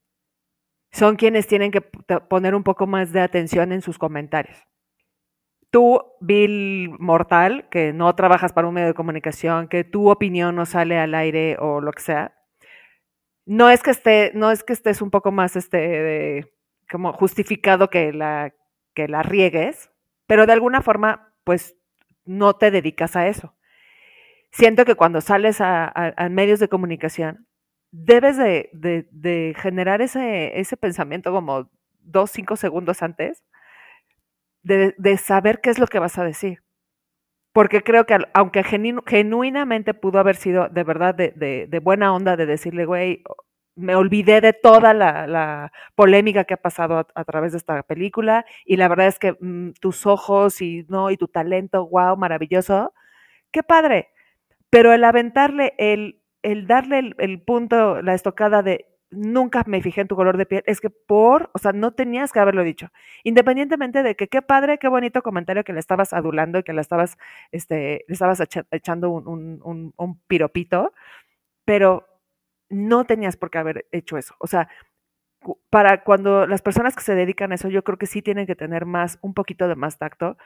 son 0.91 1.17
quienes 1.17 1.47
tienen 1.47 1.71
que 1.71 1.81
poner 1.81 2.55
un 2.55 2.63
poco 2.63 2.87
más 2.87 3.11
de 3.11 3.19
atención 3.19 3.73
en 3.73 3.81
sus 3.81 3.97
comentarios. 3.97 4.57
Tú, 5.69 6.01
Bill 6.21 6.95
Mortal, 6.99 7.67
que 7.69 7.91
no 7.91 8.15
trabajas 8.15 8.53
para 8.53 8.67
un 8.67 8.75
medio 8.75 8.87
de 8.87 8.93
comunicación, 8.93 9.67
que 9.67 9.83
tu 9.83 10.09
opinión 10.09 10.55
no 10.55 10.65
sale 10.65 10.97
al 10.97 11.13
aire 11.13 11.57
o 11.59 11.81
lo 11.81 11.91
que 11.91 12.01
sea, 12.01 12.37
no 13.45 13.69
es 13.69 13.83
que 13.83 13.91
esté, 13.91 14.31
no 14.35 14.51
es 14.51 14.63
que 14.63 14.71
estés 14.71 15.01
un 15.01 15.11
poco 15.11 15.31
más 15.31 15.55
este 15.55 16.53
como 16.89 17.11
justificado 17.13 17.89
que 17.89 18.13
la, 18.13 18.53
que 18.93 19.07
la 19.07 19.21
riegues, 19.21 19.91
pero 20.27 20.45
de 20.45 20.53
alguna 20.53 20.81
forma, 20.81 21.33
pues 21.43 21.75
no 22.25 22.53
te 22.55 22.71
dedicas 22.71 23.15
a 23.15 23.27
eso 23.27 23.55
siento 24.55 24.85
que 24.85 24.95
cuando 24.95 25.19
sales 25.21 25.57
a, 25.59 26.13
medios 26.31 26.59
de 26.59 26.69
comunicación, 26.69 27.45
debes 27.91 28.37
de, 28.37 29.53
generar 29.57 30.01
ese, 30.01 30.77
pensamiento 30.79 31.31
como 31.31 31.69
dos, 31.99 32.31
cinco 32.31 32.55
segundos 32.55 33.01
antes 33.03 33.43
de, 34.63 35.17
saber 35.17 35.59
qué 35.61 35.69
es 35.69 35.79
lo 35.79 35.87
que 35.87 35.99
vas 35.99 36.17
a 36.17 36.23
decir. 36.23 36.59
Porque 37.53 37.81
creo 37.83 38.05
que 38.05 38.17
aunque 38.33 38.63
genu- 38.63 39.03
genuinamente 39.07 39.93
pudo 39.93 40.19
haber 40.19 40.35
sido 40.35 40.69
de 40.69 40.83
verdad 40.83 41.15
de, 41.15 41.81
buena 41.83 42.13
onda 42.13 42.37
de 42.37 42.45
decirle, 42.45 42.85
güey, 42.85 43.23
me 43.75 43.95
olvidé 43.95 44.41
de 44.41 44.53
toda 44.53 44.93
la, 44.93 45.27
la 45.27 45.71
polémica 45.95 46.45
que 46.45 46.53
ha 46.53 46.57
pasado 46.57 46.97
a, 46.99 47.07
a 47.13 47.23
través 47.25 47.51
de 47.51 47.57
esta 47.57 47.83
película 47.83 48.45
y 48.65 48.77
la 48.77 48.87
verdad 48.87 49.07
es 49.07 49.19
que 49.19 49.33
mm, 49.39 49.73
tus 49.81 50.05
ojos 50.05 50.61
y 50.61 50.85
no 50.89 51.11
y 51.11 51.17
tu 51.17 51.27
talento, 51.27 51.87
wow, 51.89 52.15
maravilloso, 52.17 52.93
qué 53.51 53.63
padre. 53.63 54.09
Pero 54.75 54.91
el 54.91 55.05
aventarle, 55.05 55.73
el, 55.77 56.21
el 56.43 56.67
darle 56.67 56.99
el, 56.99 57.15
el 57.19 57.41
punto, 57.41 58.01
la 58.01 58.13
estocada 58.13 58.61
de 58.61 58.87
nunca 59.09 59.63
me 59.67 59.81
fijé 59.81 60.01
en 60.01 60.09
tu 60.09 60.17
color 60.17 60.35
de 60.35 60.45
piel, 60.45 60.63
es 60.65 60.81
que 60.81 60.89
por, 60.89 61.49
o 61.53 61.59
sea, 61.59 61.71
no 61.71 61.93
tenías 61.93 62.33
que 62.33 62.39
haberlo 62.39 62.61
dicho. 62.61 62.89
Independientemente 63.23 64.03
de 64.03 64.15
que 64.17 64.27
qué 64.27 64.41
padre, 64.41 64.77
qué 64.77 64.89
bonito 64.89 65.21
comentario 65.23 65.63
que 65.63 65.71
le 65.71 65.79
estabas 65.79 66.11
adulando 66.11 66.59
y 66.59 66.63
que 66.63 66.73
le 66.73 66.81
estabas, 66.81 67.17
este, 67.53 68.03
le 68.09 68.13
estabas 68.13 68.41
echa- 68.41 68.65
echando 68.71 69.11
un, 69.11 69.25
un, 69.29 69.61
un, 69.63 69.93
un 69.95 70.19
piropito, 70.27 70.91
pero 71.65 72.07
no 72.69 73.05
tenías 73.05 73.37
por 73.37 73.51
qué 73.51 73.59
haber 73.59 73.87
hecho 73.91 74.17
eso. 74.17 74.35
O 74.39 74.47
sea, 74.47 74.69
para 75.69 76.03
cuando 76.03 76.47
las 76.47 76.61
personas 76.61 76.95
que 76.95 77.03
se 77.03 77.15
dedican 77.15 77.51
a 77.51 77.55
eso, 77.55 77.69
yo 77.69 77.83
creo 77.83 77.97
que 77.97 78.07
sí 78.07 78.21
tienen 78.21 78.47
que 78.47 78.55
tener 78.55 78.85
más, 78.85 79.19
un 79.21 79.33
poquito 79.33 79.67
de 79.67 79.75
más 79.75 79.97
tacto, 79.97 80.37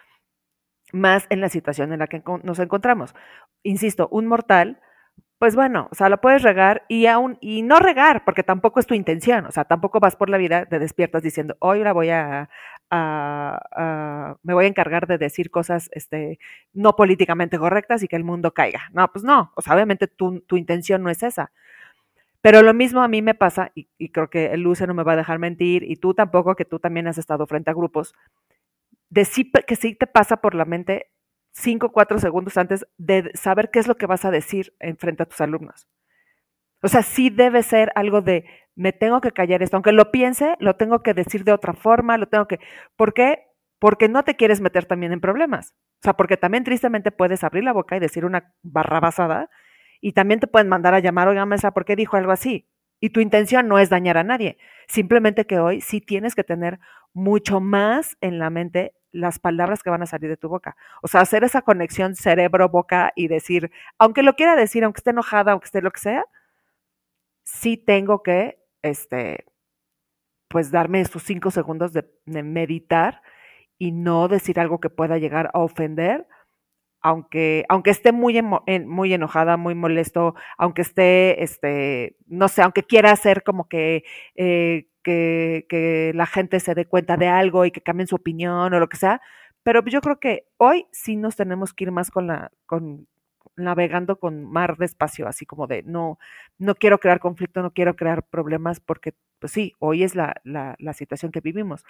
más 0.93 1.25
en 1.29 1.41
la 1.41 1.49
situación 1.49 1.93
en 1.93 1.99
la 1.99 2.07
que 2.07 2.21
nos 2.43 2.59
encontramos. 2.59 3.13
Insisto, 3.63 4.07
un 4.11 4.27
mortal, 4.27 4.79
pues 5.39 5.55
bueno, 5.55 5.89
o 5.91 5.95
sea, 5.95 6.09
lo 6.09 6.21
puedes 6.21 6.43
regar 6.43 6.83
y 6.89 7.07
aún, 7.07 7.37
y 7.41 7.63
no 7.63 7.79
regar, 7.79 8.25
porque 8.25 8.43
tampoco 8.43 8.79
es 8.79 8.87
tu 8.87 8.93
intención, 8.95 9.45
o 9.45 9.51
sea, 9.51 9.65
tampoco 9.65 9.99
vas 10.01 10.15
por 10.17 10.29
la 10.29 10.37
vida, 10.37 10.65
te 10.67 10.79
despiertas 10.79 11.23
diciendo, 11.23 11.55
hoy 11.59 11.79
ahora 11.79 11.93
voy 11.93 12.09
a- 12.11 12.49
me 14.43 14.53
voy 14.53 14.65
a 14.65 14.67
encargar 14.67 15.07
de 15.07 15.17
decir 15.17 15.51
cosas, 15.51 15.89
este, 15.93 16.39
no 16.73 16.95
políticamente 16.95 17.57
correctas 17.59 18.03
y 18.03 18.07
que 18.07 18.15
el 18.15 18.23
mundo 18.23 18.53
caiga. 18.53 18.89
No, 18.93 19.07
pues 19.11 19.23
no, 19.23 19.51
o 19.55 19.61
sea, 19.61 19.75
obviamente 19.75 20.07
tu, 20.07 20.41
tu 20.41 20.57
intención 20.57 21.03
no 21.03 21.09
es 21.09 21.23
esa. 21.23 21.51
Pero 22.41 22.61
lo 22.63 22.73
mismo 22.73 23.01
a 23.01 23.07
mí 23.09 23.21
me 23.21 23.35
pasa, 23.35 23.71
y, 23.75 23.89
y 23.97 24.09
creo 24.11 24.29
que 24.29 24.47
el 24.47 24.61
Luce 24.61 24.87
no 24.87 24.93
me 24.93 25.03
va 25.03 25.13
a 25.13 25.17
dejar 25.17 25.39
mentir, 25.39 25.83
y 25.83 25.97
tú 25.97 26.13
tampoco, 26.13 26.55
que 26.55 26.65
tú 26.65 26.79
también 26.79 27.07
has 27.07 27.17
estado 27.17 27.47
frente 27.47 27.71
a 27.71 27.73
grupos, 27.73 28.15
de 29.09 29.25
sí, 29.25 29.51
que 29.67 29.75
sí 29.75 29.95
te 29.95 30.07
pasa 30.07 30.37
por 30.37 30.55
la 30.55 30.65
mente 30.65 31.11
cinco 31.51 31.87
o 31.87 31.91
cuatro 31.91 32.19
segundos 32.19 32.57
antes 32.57 32.85
de 32.97 33.31
saber 33.33 33.69
qué 33.71 33.79
es 33.79 33.87
lo 33.87 33.97
que 33.97 34.05
vas 34.05 34.25
a 34.25 34.31
decir 34.31 34.73
en 34.79 34.97
frente 34.97 35.23
a 35.23 35.25
tus 35.25 35.41
alumnos. 35.41 35.87
O 36.81 36.87
sea, 36.87 37.03
sí 37.03 37.29
debe 37.29 37.63
ser 37.63 37.91
algo 37.95 38.21
de, 38.21 38.45
me 38.75 38.93
tengo 38.93 39.19
que 39.19 39.31
callar 39.31 39.61
esto, 39.61 39.75
aunque 39.75 39.91
lo 39.91 40.11
piense, 40.11 40.55
lo 40.59 40.75
tengo 40.75 41.03
que 41.03 41.13
decir 41.13 41.43
de 41.43 41.51
otra 41.51 41.73
forma, 41.73 42.17
lo 42.17 42.27
tengo 42.27 42.47
que... 42.47 42.59
¿Por 42.95 43.13
qué? 43.13 43.47
Porque 43.79 44.07
no 44.07 44.23
te 44.23 44.35
quieres 44.35 44.61
meter 44.61 44.85
también 44.85 45.11
en 45.11 45.19
problemas. 45.19 45.75
O 46.01 46.03
sea, 46.03 46.13
porque 46.13 46.37
también 46.37 46.63
tristemente 46.63 47.11
puedes 47.11 47.43
abrir 47.43 47.63
la 47.65 47.73
boca 47.73 47.97
y 47.97 47.99
decir 47.99 48.23
una 48.23 48.53
barra 48.61 49.01
basada 49.01 49.49
y 49.99 50.13
también 50.13 50.39
te 50.39 50.47
pueden 50.47 50.69
mandar 50.69 50.93
a 50.93 50.99
llamar, 50.99 51.27
oiga, 51.27 51.45
mesa, 51.45 51.71
¿por 51.71 51.83
qué 51.83 51.97
dijo 51.97 52.15
algo 52.15 52.31
así? 52.31 52.69
Y 53.01 53.09
tu 53.09 53.19
intención 53.19 53.67
no 53.67 53.79
es 53.79 53.89
dañar 53.89 54.17
a 54.17 54.23
nadie, 54.23 54.57
simplemente 54.87 55.45
que 55.45 55.59
hoy 55.59 55.81
sí 55.81 55.99
tienes 56.01 56.35
que 56.35 56.43
tener 56.43 56.79
mucho 57.13 57.59
más 57.59 58.17
en 58.21 58.39
la 58.39 58.49
mente 58.49 58.93
las 59.11 59.39
palabras 59.39 59.83
que 59.83 59.89
van 59.89 60.03
a 60.03 60.05
salir 60.05 60.29
de 60.29 60.37
tu 60.37 60.49
boca. 60.49 60.75
O 61.01 61.07
sea, 61.07 61.21
hacer 61.21 61.43
esa 61.43 61.61
conexión 61.61 62.15
cerebro-boca 62.15 63.11
y 63.15 63.27
decir, 63.27 63.71
aunque 63.97 64.23
lo 64.23 64.35
quiera 64.35 64.55
decir, 64.55 64.83
aunque 64.83 64.99
esté 64.99 65.11
enojada, 65.11 65.51
aunque 65.51 65.65
esté 65.65 65.81
lo 65.81 65.91
que 65.91 65.99
sea, 65.99 66.25
sí 67.43 67.77
tengo 67.77 68.23
que, 68.23 68.59
este, 68.81 69.45
pues 70.49 70.71
darme 70.71 71.01
esos 71.01 71.23
cinco 71.23 71.51
segundos 71.51 71.93
de, 71.93 72.05
meditar 72.25 73.21
y 73.77 73.91
no 73.91 74.27
decir 74.27 74.59
algo 74.59 74.79
que 74.79 74.89
pueda 74.89 75.17
llegar 75.17 75.51
a 75.53 75.59
ofender, 75.59 76.27
aunque, 77.01 77.65
aunque 77.69 77.91
esté 77.91 78.11
muy, 78.11 78.41
muy 78.85 79.13
enojada, 79.13 79.57
muy 79.57 79.75
molesto, 79.75 80.35
aunque 80.57 80.81
esté, 80.81 81.43
este, 81.43 82.17
no 82.27 82.49
sé, 82.49 82.61
aunque 82.61 82.83
quiera 82.83 83.11
hacer 83.11 83.43
como 83.43 83.69
que, 83.69 84.03
eh, 84.35 84.87
que, 85.03 86.11
la 86.15 86.25
gente 86.25 86.59
se 86.59 86.75
dé 86.75 86.85
cuenta 86.85 87.17
de 87.17 87.27
algo 87.27 87.65
y 87.65 87.71
que 87.71 87.81
cambien 87.81 88.07
su 88.07 88.15
opinión 88.15 88.73
o 88.73 88.79
lo 88.79 88.89
que 88.89 88.97
sea, 88.97 89.21
pero 89.63 89.83
yo 89.85 90.01
creo 90.01 90.19
que 90.19 90.45
hoy 90.57 90.87
sí 90.91 91.15
nos 91.15 91.35
tenemos 91.35 91.73
que 91.73 91.85
ir 91.85 91.91
más 91.91 92.11
con 92.11 92.27
la, 92.27 92.51
con 92.65 93.07
navegando 93.55 94.19
con 94.19 94.45
mar 94.45 94.77
despacio, 94.77 95.27
así 95.27 95.45
como 95.45 95.67
de 95.67 95.83
no, 95.83 96.17
no 96.57 96.75
quiero 96.75 96.99
crear 96.99 97.19
conflicto, 97.19 97.61
no 97.61 97.71
quiero 97.71 97.95
crear 97.95 98.23
problemas, 98.23 98.79
porque 98.79 99.13
pues 99.39 99.51
sí, 99.51 99.73
hoy 99.79 100.03
es 100.03 100.15
la, 100.15 100.35
la, 100.43 100.75
la 100.79 100.93
situación 100.93 101.31
que 101.31 101.41
vivimos. 101.41 101.83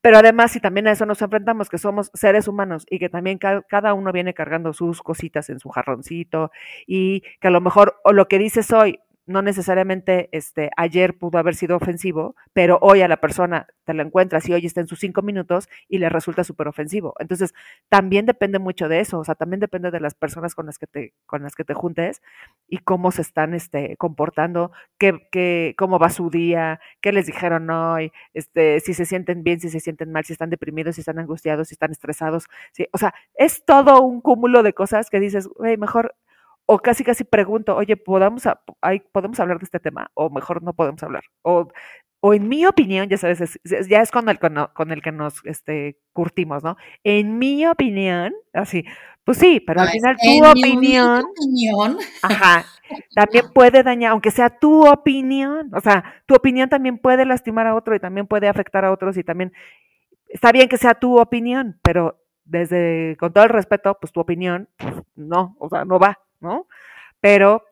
Pero 0.00 0.18
además, 0.18 0.52
si 0.52 0.60
también 0.60 0.86
a 0.86 0.92
eso 0.92 1.06
nos 1.06 1.20
enfrentamos, 1.22 1.68
que 1.68 1.78
somos 1.78 2.10
seres 2.14 2.46
humanos 2.46 2.86
y 2.88 2.98
que 2.98 3.08
también 3.08 3.38
ca- 3.38 3.62
cada 3.68 3.94
uno 3.94 4.12
viene 4.12 4.32
cargando 4.32 4.72
sus 4.72 5.02
cositas 5.02 5.50
en 5.50 5.58
su 5.58 5.70
jarroncito 5.70 6.52
y 6.86 7.22
que 7.40 7.48
a 7.48 7.50
lo 7.50 7.60
mejor 7.60 7.96
o 8.04 8.12
lo 8.12 8.28
que 8.28 8.38
dices 8.38 8.70
hoy 8.72 9.00
no 9.28 9.42
necesariamente 9.42 10.28
este, 10.32 10.70
ayer 10.76 11.16
pudo 11.18 11.38
haber 11.38 11.54
sido 11.54 11.76
ofensivo, 11.76 12.34
pero 12.54 12.78
hoy 12.80 13.02
a 13.02 13.08
la 13.08 13.18
persona 13.18 13.66
te 13.84 13.92
la 13.92 14.02
encuentras 14.02 14.48
y 14.48 14.54
hoy 14.54 14.64
está 14.64 14.80
en 14.80 14.86
sus 14.86 14.98
cinco 14.98 15.22
minutos 15.22 15.68
y 15.88 15.98
le 15.98 16.08
resulta 16.08 16.44
súper 16.44 16.66
ofensivo. 16.66 17.14
Entonces, 17.18 17.54
también 17.88 18.24
depende 18.26 18.58
mucho 18.58 18.88
de 18.88 19.00
eso, 19.00 19.18
o 19.18 19.24
sea, 19.24 19.34
también 19.34 19.60
depende 19.60 19.90
de 19.90 20.00
las 20.00 20.14
personas 20.14 20.54
con 20.54 20.66
las 20.66 20.78
que 20.78 20.86
te, 20.86 21.12
con 21.26 21.42
las 21.42 21.54
que 21.54 21.64
te 21.64 21.74
juntes 21.74 22.22
y 22.68 22.78
cómo 22.78 23.10
se 23.12 23.22
están 23.22 23.52
este, 23.54 23.96
comportando, 23.98 24.72
qué, 24.98 25.28
qué, 25.30 25.74
cómo 25.76 25.98
va 25.98 26.08
su 26.08 26.30
día, 26.30 26.80
qué 27.02 27.12
les 27.12 27.26
dijeron 27.26 27.68
hoy, 27.68 28.12
este, 28.32 28.80
si 28.80 28.94
se 28.94 29.04
sienten 29.04 29.42
bien, 29.42 29.60
si 29.60 29.68
se 29.68 29.80
sienten 29.80 30.10
mal, 30.10 30.24
si 30.24 30.32
están 30.32 30.48
deprimidos, 30.48 30.94
si 30.94 31.02
están 31.02 31.18
angustiados, 31.18 31.68
si 31.68 31.74
están 31.74 31.90
estresados. 31.90 32.46
o 32.92 32.98
sea, 32.98 33.14
es 33.34 33.64
todo 33.66 34.00
un 34.02 34.22
cúmulo 34.22 34.62
de 34.62 34.72
cosas 34.72 35.10
que 35.10 35.20
dices, 35.20 35.48
güey, 35.48 35.76
mejor, 35.76 36.14
o 36.70 36.78
casi 36.78 37.02
casi 37.02 37.24
pregunto, 37.24 37.74
oye, 37.74 37.96
¿podamos, 37.96 38.46
a- 38.46 38.60
hay- 38.82 39.00
¿podemos 39.00 39.40
hablar 39.40 39.58
de 39.58 39.64
este 39.64 39.80
tema? 39.80 40.10
O 40.12 40.28
mejor 40.28 40.62
no 40.62 40.74
podemos 40.74 41.02
hablar. 41.02 41.24
O, 41.42 41.66
o 42.20 42.34
en 42.34 42.46
mi 42.46 42.66
opinión, 42.66 43.08
ya 43.08 43.16
sabes, 43.16 43.40
es- 43.40 43.58
es- 43.64 43.88
ya 43.88 44.02
es 44.02 44.10
con 44.10 44.28
el, 44.28 44.38
con, 44.38 44.54
con 44.74 44.90
el 44.92 45.00
que 45.00 45.10
nos 45.10 45.40
este, 45.46 45.96
curtimos, 46.12 46.62
¿no? 46.62 46.76
En 47.04 47.38
mi 47.38 47.66
opinión, 47.66 48.34
así, 48.52 48.84
pues 49.24 49.38
sí, 49.38 49.60
pero 49.60 49.80
al 49.80 49.86
No, 49.86 49.92
final 49.92 50.16
tu 50.22 50.44
opinión, 50.46 51.24
ajá, 52.22 52.64
también 53.14 53.46
puede 53.54 53.82
dañar, 53.82 54.12
aunque 54.12 54.30
sea 54.30 54.50
tu 54.50 54.86
opinión, 54.86 55.70
o 55.74 55.80
sea, 55.80 56.22
tu 56.26 56.34
opinión 56.34 56.68
también 56.68 56.98
puede 56.98 57.24
lastimar 57.24 57.66
a 57.66 57.74
otro 57.76 57.94
y 57.94 58.00
también 58.00 58.26
puede 58.26 58.46
afectar 58.48 58.84
a 58.84 58.92
otros 58.92 59.16
y 59.16 59.24
también 59.24 59.52
está 60.28 60.52
bien 60.52 60.68
que 60.68 60.76
sea 60.76 60.94
tu 60.94 61.18
opinión, 61.18 61.78
pero 61.82 62.20
desde, 62.44 63.16
con 63.18 63.32
todo 63.32 63.44
el 63.44 63.50
respeto, 63.50 63.96
pues 64.00 64.12
tu 64.12 64.20
opinión, 64.20 64.68
pues, 64.76 64.94
no, 65.16 65.56
o 65.58 65.68
sea, 65.70 65.84
no 65.86 65.98
va, 65.98 66.18
¿no? 66.40 66.66
Pero 67.20 67.64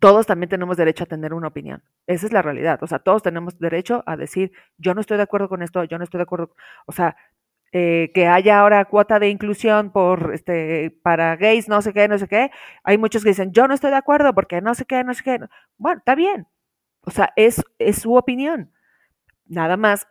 todos 0.00 0.26
también 0.26 0.48
tenemos 0.48 0.76
derecho 0.76 1.04
a 1.04 1.06
tener 1.06 1.34
una 1.34 1.48
opinión. 1.48 1.82
Esa 2.06 2.26
es 2.26 2.32
la 2.32 2.42
realidad. 2.42 2.82
O 2.82 2.86
sea, 2.86 2.98
todos 2.98 3.22
tenemos 3.22 3.58
derecho 3.58 4.02
a 4.06 4.16
decir, 4.16 4.52
yo 4.78 4.94
no 4.94 5.00
estoy 5.00 5.16
de 5.16 5.22
acuerdo 5.22 5.48
con 5.48 5.62
esto, 5.62 5.84
yo 5.84 5.98
no 5.98 6.04
estoy 6.04 6.18
de 6.18 6.24
acuerdo. 6.24 6.54
O 6.86 6.92
sea, 6.92 7.16
eh, 7.72 8.12
que 8.14 8.26
haya 8.26 8.60
ahora 8.60 8.84
cuota 8.84 9.18
de 9.18 9.28
inclusión 9.30 9.90
por 9.90 10.32
este 10.32 10.96
para 11.02 11.36
gays, 11.36 11.68
no 11.68 11.82
sé 11.82 11.92
qué, 11.92 12.08
no 12.08 12.18
sé 12.18 12.28
qué. 12.28 12.50
Hay 12.84 12.98
muchos 12.98 13.22
que 13.24 13.30
dicen, 13.30 13.52
yo 13.52 13.66
no 13.68 13.74
estoy 13.74 13.90
de 13.90 13.96
acuerdo 13.96 14.34
porque 14.34 14.60
no 14.60 14.74
sé 14.74 14.84
qué, 14.84 15.02
no 15.04 15.14
sé 15.14 15.22
qué. 15.24 15.40
Bueno, 15.78 15.98
está 15.98 16.14
bien. 16.14 16.46
O 17.02 17.10
sea, 17.10 17.32
es, 17.36 17.62
es 17.78 18.00
su 18.02 18.14
opinión. 18.14 18.72
Nada 19.46 19.76
más 19.76 20.08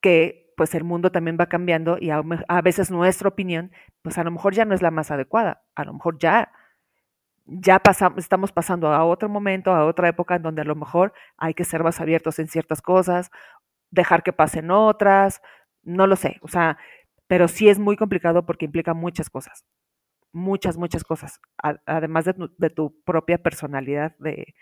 que 0.00 0.52
pues 0.56 0.74
el 0.74 0.84
mundo 0.84 1.12
también 1.12 1.36
va 1.40 1.46
cambiando 1.46 1.98
y 2.00 2.10
a, 2.10 2.22
a 2.48 2.62
veces 2.62 2.90
nuestra 2.90 3.28
opinión, 3.28 3.72
pues 4.02 4.18
a 4.18 4.24
lo 4.24 4.30
mejor 4.30 4.54
ya 4.54 4.64
no 4.64 4.74
es 4.74 4.82
la 4.82 4.90
más 4.90 5.10
adecuada. 5.10 5.62
A 5.74 5.84
lo 5.84 5.94
mejor 5.94 6.18
ya 6.18 6.52
ya 7.46 7.78
pasamos, 7.80 8.18
estamos 8.18 8.52
pasando 8.52 8.88
a 8.88 9.04
otro 9.04 9.28
momento, 9.28 9.72
a 9.72 9.84
otra 9.86 10.08
época 10.08 10.36
en 10.36 10.42
donde 10.42 10.62
a 10.62 10.64
lo 10.64 10.74
mejor 10.76 11.12
hay 11.36 11.54
que 11.54 11.64
ser 11.64 11.82
más 11.84 12.00
abiertos 12.00 12.38
en 12.38 12.48
ciertas 12.48 12.82
cosas, 12.82 13.30
dejar 13.90 14.22
que 14.22 14.32
pasen 14.32 14.70
otras, 14.70 15.42
no 15.84 16.06
lo 16.06 16.16
sé, 16.16 16.38
o 16.42 16.48
sea, 16.48 16.78
pero 17.28 17.48
sí 17.48 17.68
es 17.68 17.78
muy 17.78 17.96
complicado 17.96 18.46
porque 18.46 18.66
implica 18.66 18.94
muchas 18.94 19.30
cosas, 19.30 19.64
muchas, 20.32 20.78
muchas 20.78 21.04
cosas, 21.04 21.40
además 21.86 22.26
de 22.26 22.34
tu, 22.34 22.54
de 22.58 22.70
tu 22.70 23.00
propia 23.04 23.38
personalidad 23.38 24.16
de, 24.18 24.54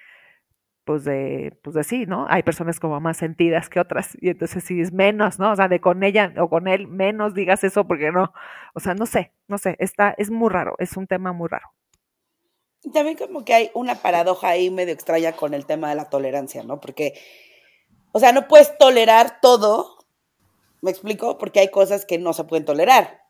pues 0.84 1.04
de, 1.04 1.58
pues 1.62 1.74
de 1.74 1.84
sí, 1.84 2.06
¿no? 2.06 2.26
Hay 2.28 2.42
personas 2.42 2.80
como 2.80 3.00
más 3.00 3.16
sentidas 3.18 3.68
que 3.70 3.80
otras 3.80 4.16
y 4.20 4.30
entonces 4.30 4.64
sí 4.64 4.80
es 4.80 4.92
menos, 4.92 5.38
¿no? 5.38 5.52
O 5.52 5.56
sea, 5.56 5.68
de 5.68 5.80
con 5.80 6.02
ella 6.04 6.32
o 6.38 6.48
con 6.50 6.68
él 6.68 6.88
menos 6.88 7.34
digas 7.34 7.64
eso 7.64 7.86
porque 7.86 8.12
no, 8.12 8.32
o 8.74 8.80
sea, 8.80 8.94
no 8.94 9.06
sé, 9.06 9.32
no 9.48 9.58
sé, 9.58 9.76
está, 9.80 10.14
es 10.18 10.30
muy 10.30 10.50
raro, 10.50 10.76
es 10.78 10.96
un 10.96 11.06
tema 11.06 11.32
muy 11.32 11.48
raro. 11.48 11.73
Y 12.84 12.90
También 12.92 13.16
como 13.16 13.44
que 13.44 13.54
hay 13.54 13.70
una 13.74 13.96
paradoja 13.96 14.48
ahí 14.48 14.70
medio 14.70 14.92
extraña 14.92 15.32
con 15.32 15.54
el 15.54 15.64
tema 15.64 15.88
de 15.88 15.94
la 15.94 16.10
tolerancia, 16.10 16.62
¿no? 16.62 16.80
Porque, 16.80 17.14
o 18.12 18.20
sea, 18.20 18.32
no 18.32 18.46
puedes 18.46 18.76
tolerar 18.76 19.40
todo, 19.40 19.98
¿me 20.82 20.90
explico? 20.90 21.38
Porque 21.38 21.60
hay 21.60 21.70
cosas 21.70 22.04
que 22.04 22.18
no 22.18 22.32
se 22.34 22.44
pueden 22.44 22.64
tolerar. 22.64 23.22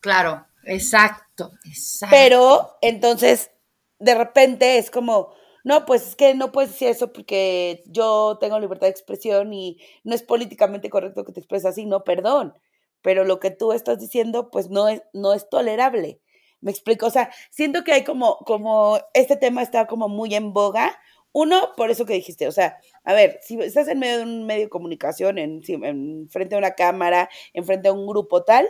claro, 0.00 0.46
exacto, 0.64 1.50
exacto. 1.64 2.14
Pero 2.14 2.78
entonces, 2.82 3.50
de 3.98 4.14
repente 4.14 4.76
es 4.78 4.90
como, 4.90 5.32
no, 5.64 5.86
pues 5.86 6.08
es 6.08 6.16
que 6.16 6.34
no 6.34 6.52
puedes 6.52 6.72
decir 6.72 6.88
eso 6.88 7.12
porque 7.12 7.82
yo 7.86 8.38
tengo 8.38 8.58
libertad 8.58 8.86
de 8.86 8.92
expresión 8.92 9.52
y 9.52 9.78
no 10.04 10.14
es 10.14 10.22
políticamente 10.22 10.90
correcto 10.90 11.24
que 11.24 11.32
te 11.32 11.40
expreses 11.40 11.66
así, 11.66 11.86
no, 11.86 12.04
perdón, 12.04 12.54
pero 13.02 13.24
lo 13.24 13.40
que 13.40 13.50
tú 13.50 13.72
estás 13.72 13.98
diciendo 13.98 14.50
pues 14.50 14.68
no 14.70 14.88
es, 14.88 15.02
no 15.12 15.32
es 15.32 15.48
tolerable. 15.48 16.20
Me 16.60 16.70
explico, 16.70 17.06
o 17.06 17.10
sea, 17.10 17.30
siento 17.50 17.84
que 17.84 17.92
hay 17.92 18.04
como, 18.04 18.38
como, 18.38 18.98
este 19.14 19.36
tema 19.36 19.62
está 19.62 19.86
como 19.86 20.08
muy 20.08 20.34
en 20.34 20.52
boga. 20.52 20.98
Uno, 21.32 21.70
por 21.76 21.90
eso 21.90 22.06
que 22.06 22.14
dijiste, 22.14 22.48
o 22.48 22.52
sea, 22.52 22.78
a 23.04 23.14
ver, 23.14 23.38
si 23.42 23.58
estás 23.60 23.88
en 23.88 23.98
medio 23.98 24.18
de 24.18 24.24
un 24.24 24.46
medio 24.46 24.64
de 24.64 24.68
comunicación, 24.68 25.38
en, 25.38 25.62
en 25.68 26.28
frente 26.28 26.54
a 26.54 26.58
una 26.58 26.72
cámara, 26.72 27.30
en 27.54 27.64
frente 27.64 27.88
a 27.88 27.92
un 27.92 28.06
grupo 28.06 28.42
tal, 28.42 28.68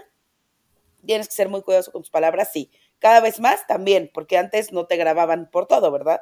tienes 1.07 1.29
que 1.29 1.35
ser 1.35 1.49
muy 1.49 1.63
cuidadoso 1.63 1.93
con 1.93 2.03
tus 2.03 2.11
palabras, 2.11 2.51
sí. 2.53 2.71
Cada 2.99 3.21
vez 3.21 3.41
más 3.41 3.67
también, 3.67 4.11
porque 4.13 4.37
antes 4.37 4.73
no 4.73 4.87
te 4.87 4.97
grababan 4.97 5.51
por 5.51 5.67
todo, 5.67 5.91
¿verdad? 5.91 6.21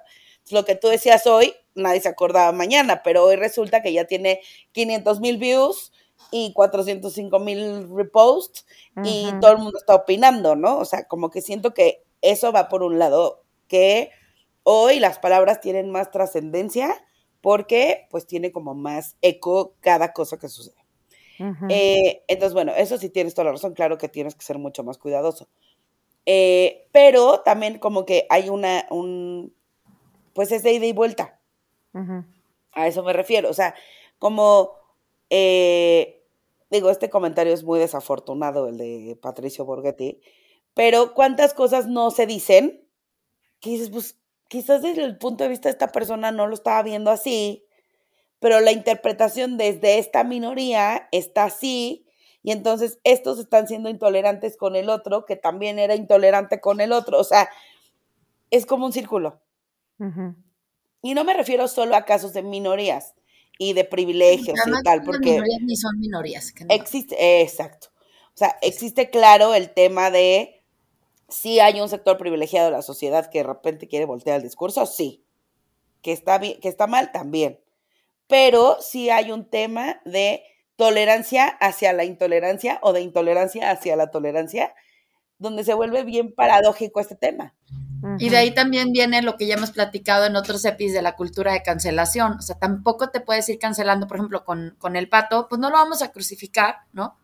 lo 0.50 0.64
que 0.64 0.74
tú 0.74 0.88
decías 0.88 1.26
hoy, 1.26 1.54
nadie 1.74 2.00
se 2.00 2.08
acordaba 2.08 2.52
mañana, 2.52 3.02
pero 3.02 3.24
hoy 3.24 3.36
resulta 3.36 3.82
que 3.82 3.92
ya 3.92 4.04
tiene 4.04 4.40
500 4.72 5.20
mil 5.20 5.36
views 5.36 5.92
y 6.30 6.52
405 6.52 7.38
mil 7.38 7.88
reposts 7.94 8.66
y 9.02 9.30
todo 9.40 9.52
el 9.52 9.58
mundo 9.58 9.78
está 9.78 9.94
opinando, 9.94 10.56
¿no? 10.56 10.78
O 10.78 10.84
sea, 10.84 11.06
como 11.06 11.30
que 11.30 11.40
siento 11.40 11.72
que 11.72 12.02
eso 12.20 12.52
va 12.52 12.68
por 12.68 12.82
un 12.82 12.98
lado, 12.98 13.42
que 13.68 14.10
hoy 14.62 15.00
las 15.00 15.18
palabras 15.18 15.60
tienen 15.60 15.90
más 15.90 16.10
trascendencia 16.10 17.04
porque 17.40 18.06
pues 18.10 18.26
tiene 18.26 18.52
como 18.52 18.74
más 18.74 19.16
eco 19.22 19.74
cada 19.80 20.12
cosa 20.12 20.38
que 20.38 20.48
sucede. 20.48 20.76
Eh, 21.68 22.24
entonces, 22.26 22.52
bueno, 22.52 22.72
eso 22.76 22.98
sí 22.98 23.10
tienes 23.10 23.34
toda 23.34 23.46
la 23.46 23.52
razón, 23.52 23.74
claro 23.74 23.96
que 23.96 24.08
tienes 24.08 24.34
que 24.34 24.44
ser 24.44 24.58
mucho 24.58 24.82
más 24.82 24.98
cuidadoso. 24.98 25.48
Eh, 26.26 26.88
pero 26.92 27.40
también 27.40 27.78
como 27.78 28.04
que 28.04 28.26
hay 28.28 28.48
una, 28.48 28.86
un, 28.90 29.54
pues 30.34 30.52
es 30.52 30.62
de 30.62 30.72
ida 30.72 30.86
y 30.86 30.92
vuelta. 30.92 31.40
A 32.72 32.86
eso 32.86 33.02
me 33.02 33.12
refiero. 33.12 33.48
O 33.48 33.54
sea, 33.54 33.74
como, 34.18 34.72
eh, 35.30 36.17
digo, 36.70 36.90
este 36.90 37.10
comentario 37.10 37.52
es 37.52 37.64
muy 37.64 37.78
desafortunado, 37.78 38.68
el 38.68 38.78
de 38.78 39.18
Patricio 39.20 39.64
Borghetti, 39.64 40.20
pero 40.74 41.14
¿cuántas 41.14 41.54
cosas 41.54 41.86
no 41.86 42.10
se 42.10 42.26
dicen? 42.26 42.88
Que 43.60 43.70
dices, 43.70 43.90
pues 43.90 44.18
quizás 44.48 44.82
desde 44.82 45.04
el 45.04 45.18
punto 45.18 45.44
de 45.44 45.50
vista 45.50 45.68
de 45.68 45.72
esta 45.72 45.88
persona 45.88 46.30
no 46.30 46.46
lo 46.46 46.54
estaba 46.54 46.82
viendo 46.82 47.10
así, 47.10 47.66
pero 48.38 48.60
la 48.60 48.72
interpretación 48.72 49.56
desde 49.56 49.98
esta 49.98 50.24
minoría 50.24 51.08
está 51.10 51.44
así, 51.44 52.06
y 52.42 52.52
entonces 52.52 52.98
estos 53.04 53.38
están 53.38 53.66
siendo 53.66 53.90
intolerantes 53.90 54.56
con 54.56 54.76
el 54.76 54.88
otro, 54.88 55.24
que 55.26 55.36
también 55.36 55.78
era 55.78 55.94
intolerante 55.94 56.60
con 56.60 56.80
el 56.80 56.92
otro. 56.92 57.18
O 57.18 57.24
sea, 57.24 57.50
es 58.50 58.64
como 58.64 58.86
un 58.86 58.92
círculo. 58.92 59.40
Y 61.02 61.14
no 61.14 61.24
me 61.24 61.34
refiero 61.34 61.66
solo 61.68 61.96
a 61.96 62.04
casos 62.04 62.32
de 62.32 62.42
minorías 62.42 63.14
y 63.58 63.72
de 63.72 63.84
privilegios 63.84 64.58
y 64.66 64.82
tal, 64.82 65.02
porque... 65.02 65.32
Minorías 65.32 65.60
ni 65.62 65.76
son 65.76 65.98
minorías. 65.98 66.54
Existe, 66.68 67.42
exacto. 67.42 67.88
O 68.34 68.38
sea, 68.38 68.56
existe 68.62 69.10
claro 69.10 69.52
el 69.54 69.70
tema 69.70 70.12
de 70.12 70.62
si 71.28 71.58
hay 71.58 71.80
un 71.80 71.88
sector 71.88 72.16
privilegiado 72.16 72.66
de 72.66 72.72
la 72.72 72.82
sociedad 72.82 73.28
que 73.28 73.38
de 73.38 73.44
repente 73.44 73.88
quiere 73.88 74.06
voltear 74.06 74.36
el 74.36 74.42
discurso, 74.42 74.86
sí. 74.86 75.24
Que 76.02 76.12
está, 76.12 76.38
bien, 76.38 76.60
que 76.60 76.68
está 76.68 76.86
mal, 76.86 77.10
también. 77.10 77.60
Pero 78.28 78.78
sí 78.80 79.10
hay 79.10 79.32
un 79.32 79.44
tema 79.44 80.00
de 80.04 80.44
tolerancia 80.76 81.48
hacia 81.48 81.92
la 81.92 82.04
intolerancia 82.04 82.78
o 82.82 82.92
de 82.92 83.00
intolerancia 83.00 83.70
hacia 83.70 83.96
la 83.96 84.12
tolerancia, 84.12 84.72
donde 85.38 85.64
se 85.64 85.74
vuelve 85.74 86.04
bien 86.04 86.32
paradójico 86.32 87.00
este 87.00 87.16
tema. 87.16 87.56
Y 88.18 88.28
de 88.30 88.36
ahí 88.36 88.54
también 88.54 88.92
viene 88.92 89.22
lo 89.22 89.36
que 89.36 89.46
ya 89.46 89.54
hemos 89.54 89.70
platicado 89.70 90.26
en 90.26 90.36
otros 90.36 90.64
epis 90.64 90.92
de 90.92 91.02
la 91.02 91.16
cultura 91.16 91.52
de 91.52 91.62
cancelación. 91.62 92.32
O 92.38 92.42
sea, 92.42 92.58
tampoco 92.58 93.10
te 93.10 93.20
puedes 93.20 93.48
ir 93.48 93.58
cancelando, 93.58 94.06
por 94.06 94.18
ejemplo, 94.18 94.44
con, 94.44 94.76
con 94.78 94.96
el 94.96 95.08
pato, 95.08 95.48
pues 95.48 95.60
no 95.60 95.70
lo 95.70 95.76
vamos 95.76 96.02
a 96.02 96.12
crucificar, 96.12 96.76
¿no? 96.92 97.16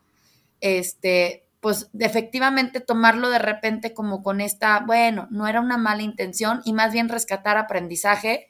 Este, 0.60 1.46
pues 1.60 1.90
efectivamente 1.98 2.80
tomarlo 2.80 3.30
de 3.30 3.38
repente 3.38 3.94
como 3.94 4.22
con 4.22 4.40
esta, 4.40 4.80
bueno, 4.80 5.28
no 5.30 5.46
era 5.48 5.60
una 5.60 5.78
mala 5.78 6.02
intención 6.02 6.60
y 6.64 6.72
más 6.72 6.92
bien 6.92 7.08
rescatar 7.08 7.56
aprendizaje. 7.56 8.48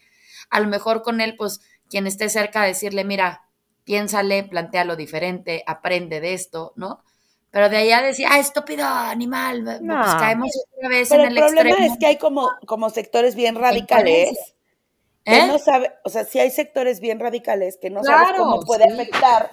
A 0.50 0.60
lo 0.60 0.68
mejor 0.68 1.02
con 1.02 1.20
él, 1.20 1.36
pues 1.36 1.60
quien 1.88 2.06
esté 2.06 2.28
cerca, 2.28 2.62
decirle, 2.62 3.04
mira, 3.04 3.44
piénsale, 3.84 4.44
plantealo 4.44 4.96
diferente, 4.96 5.62
aprende 5.66 6.20
de 6.20 6.34
esto, 6.34 6.72
¿no? 6.76 7.04
Pero 7.54 7.68
de 7.68 7.76
allá 7.76 8.02
decía, 8.02 8.30
ah, 8.32 8.40
estúpido 8.40 8.84
animal, 8.84 9.62
pues 9.62 10.14
caemos 10.14 10.50
otra 10.76 10.88
vez 10.88 11.08
en 11.12 11.20
el, 11.20 11.38
el 11.38 11.44
problema 11.44 11.86
es 11.86 11.96
que 12.00 12.06
hay 12.06 12.18
como, 12.18 12.50
como 12.66 12.90
sectores 12.90 13.36
bien 13.36 13.54
radicales 13.54 14.36
que 15.24 15.38
¿Eh? 15.38 15.46
no 15.46 15.60
sabe, 15.60 15.94
o 16.04 16.08
sea, 16.08 16.24
si 16.24 16.40
hay 16.40 16.50
sectores 16.50 16.98
bien 16.98 17.20
radicales 17.20 17.78
que 17.80 17.90
no 17.90 18.02
sabes 18.02 18.36
cómo 18.36 18.58
puede 18.62 18.92
afectar 18.92 19.52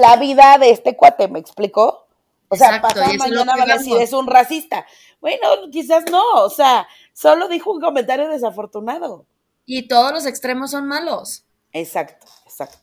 la 0.00 0.16
vida 0.16 0.56
de 0.56 0.70
este 0.70 0.96
cuate, 0.96 1.28
¿me 1.28 1.40
explicó? 1.40 2.06
O 2.48 2.56
sea, 2.56 2.80
pasado 2.80 3.12
mañana 3.18 3.54
van 3.54 3.70
a 3.70 3.76
decir, 3.76 3.98
es 3.98 4.14
un 4.14 4.28
racista. 4.28 4.86
Bueno, 5.20 5.46
quizás 5.70 6.04
no, 6.10 6.24
o 6.36 6.48
sea, 6.48 6.88
solo 7.12 7.48
dijo 7.48 7.70
un 7.70 7.82
comentario 7.82 8.30
desafortunado. 8.30 9.26
Y 9.66 9.88
todos 9.88 10.10
los 10.10 10.24
extremos 10.24 10.70
son 10.70 10.88
malos. 10.88 11.44
Exacto, 11.74 12.26
exacto. 12.46 12.78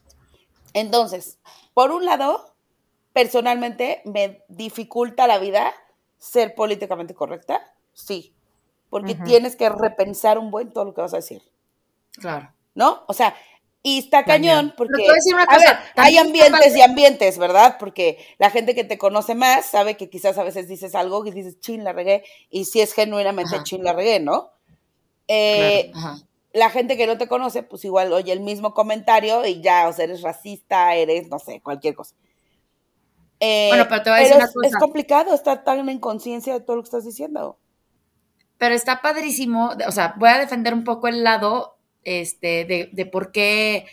Entonces, 0.74 1.40
por 1.74 1.90
un 1.92 2.06
lado, 2.06 2.49
personalmente 3.20 4.02
me 4.06 4.46
dificulta 4.48 5.28
la 5.28 5.40
vida 5.40 5.74
ser 6.18 6.56
políticamente 6.56 7.14
correcta, 7.14 7.60
sí, 7.92 8.34
porque 8.90 9.14
tienes 9.14 9.58
que 9.58 9.68
repensar 9.68 10.38
un 10.38 10.52
buen 10.52 10.72
todo 10.72 10.86
lo 10.86 10.94
que 10.94 11.02
vas 11.02 11.14
a 11.14 11.18
decir. 11.18 11.44
Claro. 12.14 12.54
¿No? 12.76 13.04
O 13.08 13.14
sea, 13.14 13.36
y 13.84 14.00
está 14.00 14.24
cañón 14.24 14.74
porque 14.78 15.06
hay 15.98 16.18
ambientes 16.18 16.78
y 16.78 16.82
ambientes, 16.82 17.38
¿verdad? 17.38 17.76
Porque 17.78 18.26
la 18.38 18.52
gente 18.52 18.74
que 18.74 18.86
te 18.86 18.98
conoce 18.98 19.36
más 19.36 19.66
sabe 19.66 19.98
que 19.98 20.10
quizás 20.10 20.38
a 20.38 20.44
veces 20.44 20.70
dices 20.70 20.96
algo 20.96 21.26
y 21.26 21.32
dices, 21.32 21.60
chin, 21.60 21.84
la 21.84 21.92
regué, 21.92 22.24
y 22.50 22.66
si 22.66 22.80
es 22.80 22.94
genuinamente 22.94 23.62
chin, 23.64 23.84
la 23.84 23.92
regué, 23.92 24.22
¿no? 24.22 24.52
Eh, 25.28 25.92
la 26.54 26.70
gente 26.70 26.96
que 26.96 27.06
no 27.06 27.18
te 27.18 27.28
conoce, 27.28 27.64
pues 27.64 27.84
igual 27.84 28.14
oye 28.14 28.32
el 28.32 28.40
mismo 28.40 28.74
comentario 28.74 29.46
y 29.46 29.62
ya, 29.62 29.90
o 29.90 29.94
sea, 29.94 30.06
eres 30.06 30.22
racista, 30.22 30.96
eres, 30.96 31.28
no 31.28 31.38
sé, 31.38 31.60
cualquier 31.60 31.96
cosa. 31.96 32.16
Eh, 33.40 33.68
bueno, 33.70 33.86
pero 33.88 34.04
te 34.04 34.10
voy 34.10 34.20
a 34.20 34.22
decir 34.22 34.36
una 34.36 34.52
cosa. 34.52 34.68
Es 34.68 34.76
complicado 34.76 35.34
estar 35.34 35.64
tan 35.64 35.88
en 35.88 36.00
conciencia 36.00 36.54
de 36.54 36.62
todo 36.62 36.78
lo 36.78 36.82
que 36.84 36.88
estás 36.88 37.06
diciendo. 37.06 37.58
Pero 38.58 38.76
está 38.76 39.02
padrísimo, 39.02 39.72
o 39.88 39.92
sea, 39.92 40.16
voy 40.18 40.30
a 40.30 40.38
defender 40.38 40.74
un 40.74 40.84
poco 40.84 41.08
el 41.08 41.24
lado 41.24 41.78
este, 42.04 42.66
de, 42.66 42.90
de 42.92 43.06
por 43.06 43.32
qué 43.32 43.86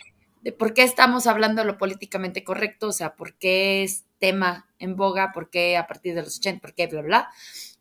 de 0.47 0.53
por 0.53 0.75
qué 0.75 0.85
estamos 0.85 1.27
hablando 1.27 1.63
de 1.63 1.67
lo 1.67 1.77
políticamente 1.77 2.45
correcto, 2.45 2.87
o 2.87 2.93
sea, 2.93 3.17
por 3.17 3.35
qué 3.35 3.83
es 3.83 4.05
tema 4.21 4.69
en 4.79 4.95
boga, 4.95 5.33
por 5.33 5.51
qué 5.51 5.77
a 5.77 5.89
partir 5.89 6.15
de 6.15 6.23
los 6.23 6.39
80, 6.39 6.61
por 6.61 6.73
qué, 6.73 6.87
bla, 6.87 7.03
bla. 7.03 7.31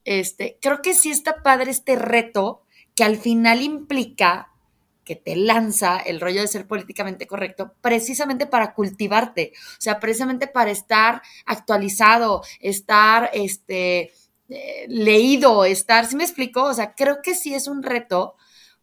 Este, 0.04 0.58
creo 0.60 0.82
que 0.82 0.96
sí 0.96 1.12
está 1.12 1.44
padre 1.44 1.70
este 1.70 1.96
reto 1.96 2.64
que 2.96 3.04
al 3.04 3.18
final 3.18 3.62
implica 3.62 4.52
que 5.06 5.16
te 5.16 5.36
lanza 5.36 5.98
el 5.98 6.20
rollo 6.20 6.42
de 6.42 6.48
ser 6.48 6.68
políticamente 6.68 7.28
correcto 7.28 7.76
precisamente 7.80 8.48
para 8.48 8.74
cultivarte, 8.74 9.54
o 9.56 9.82
sea, 9.82 10.00
precisamente 10.00 10.48
para 10.48 10.72
estar 10.72 11.22
actualizado, 11.46 12.42
estar 12.60 13.30
este, 13.34 14.12
eh, 14.50 14.86
leído, 14.90 15.64
estar, 15.64 16.06
¿sí 16.06 16.16
me 16.16 16.24
explico? 16.24 16.64
O 16.64 16.74
sea, 16.74 16.94
creo 16.96 17.22
que 17.22 17.36
sí 17.36 17.54
es 17.54 17.68
un 17.68 17.84
reto, 17.84 18.36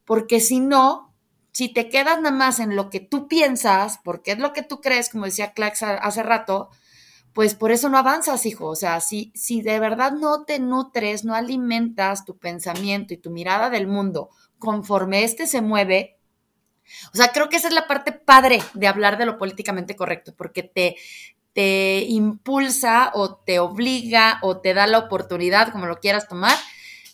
porque 0.04 0.40
si 0.40 0.60
no, 0.60 1.14
si 1.52 1.68
te 1.68 1.88
quedas 1.88 2.20
nada 2.20 2.34
más 2.34 2.60
en 2.60 2.76
lo 2.76 2.88
que 2.88 3.00
tú 3.00 3.28
piensas, 3.28 3.98
porque 4.02 4.32
es 4.32 4.38
lo 4.38 4.52
que 4.52 4.62
tú 4.62 4.80
crees, 4.80 5.10
como 5.10 5.26
decía 5.26 5.52
Clax 5.52 5.82
hace 5.82 6.22
rato, 6.22 6.70
pues 7.32 7.54
por 7.54 7.72
eso 7.72 7.88
no 7.88 7.98
avanzas, 7.98 8.46
hijo. 8.46 8.66
O 8.66 8.76
sea, 8.76 9.00
si, 9.00 9.32
si 9.34 9.62
de 9.62 9.78
verdad 9.78 10.12
no 10.12 10.44
te 10.44 10.58
nutres, 10.58 11.24
no 11.24 11.34
alimentas 11.34 12.24
tu 12.24 12.36
pensamiento 12.38 13.14
y 13.14 13.18
tu 13.18 13.30
mirada 13.30 13.70
del 13.70 13.86
mundo 13.86 14.30
conforme 14.62 15.24
éste 15.24 15.48
se 15.48 15.60
mueve, 15.60 16.20
o 17.12 17.16
sea, 17.16 17.32
creo 17.32 17.48
que 17.48 17.56
esa 17.56 17.66
es 17.66 17.74
la 17.74 17.88
parte 17.88 18.12
padre 18.12 18.62
de 18.74 18.86
hablar 18.86 19.18
de 19.18 19.26
lo 19.26 19.38
políticamente 19.38 19.96
correcto, 19.96 20.34
porque 20.36 20.62
te, 20.62 20.96
te 21.52 22.04
impulsa 22.08 23.10
o 23.14 23.34
te 23.34 23.58
obliga 23.58 24.38
o 24.42 24.60
te 24.60 24.72
da 24.72 24.86
la 24.86 24.98
oportunidad, 24.98 25.72
como 25.72 25.86
lo 25.86 25.98
quieras 25.98 26.28
tomar, 26.28 26.56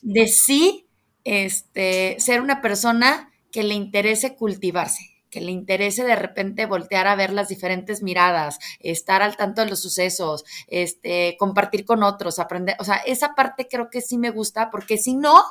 de 0.02 0.28
sí 0.28 0.88
este, 1.24 2.16
ser 2.18 2.42
una 2.42 2.60
persona 2.60 3.32
que 3.50 3.62
le 3.62 3.74
interese 3.74 4.36
cultivarse, 4.36 5.17
que 5.30 5.40
le 5.40 5.52
interese 5.52 6.04
de 6.04 6.16
repente 6.16 6.66
voltear 6.66 7.06
a 7.06 7.16
ver 7.16 7.32
las 7.32 7.48
diferentes 7.48 8.02
miradas, 8.02 8.58
estar 8.80 9.22
al 9.22 9.36
tanto 9.36 9.62
de 9.62 9.70
los 9.70 9.80
sucesos, 9.80 10.44
este, 10.66 11.36
compartir 11.38 11.84
con 11.84 12.02
otros, 12.02 12.38
aprender, 12.38 12.76
o 12.78 12.84
sea, 12.84 12.96
esa 12.96 13.34
parte 13.34 13.68
creo 13.68 13.90
que 13.90 14.00
sí 14.00 14.18
me 14.18 14.30
gusta, 14.30 14.70
porque 14.70 14.98
si 14.98 15.14
no, 15.14 15.42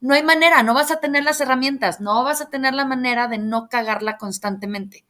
no 0.00 0.14
hay 0.14 0.22
manera, 0.22 0.62
no 0.62 0.74
vas 0.74 0.90
a 0.90 1.00
tener 1.00 1.24
las 1.24 1.40
herramientas, 1.40 2.00
no 2.00 2.22
vas 2.24 2.40
a 2.40 2.50
tener 2.50 2.74
la 2.74 2.84
manera 2.84 3.28
de 3.28 3.38
no 3.38 3.68
cagarla 3.68 4.18
constantemente. 4.18 5.04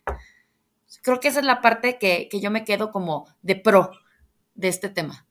Creo 1.02 1.20
que 1.20 1.28
esa 1.28 1.40
es 1.40 1.46
la 1.46 1.60
parte 1.60 1.98
que, 1.98 2.28
yo 2.32 2.50
me 2.50 2.64
quedo 2.64 2.90
como 2.90 3.26
de 3.42 3.56
pro 3.56 3.90
de 4.54 4.68
este 4.68 4.88
tema. 4.88 5.26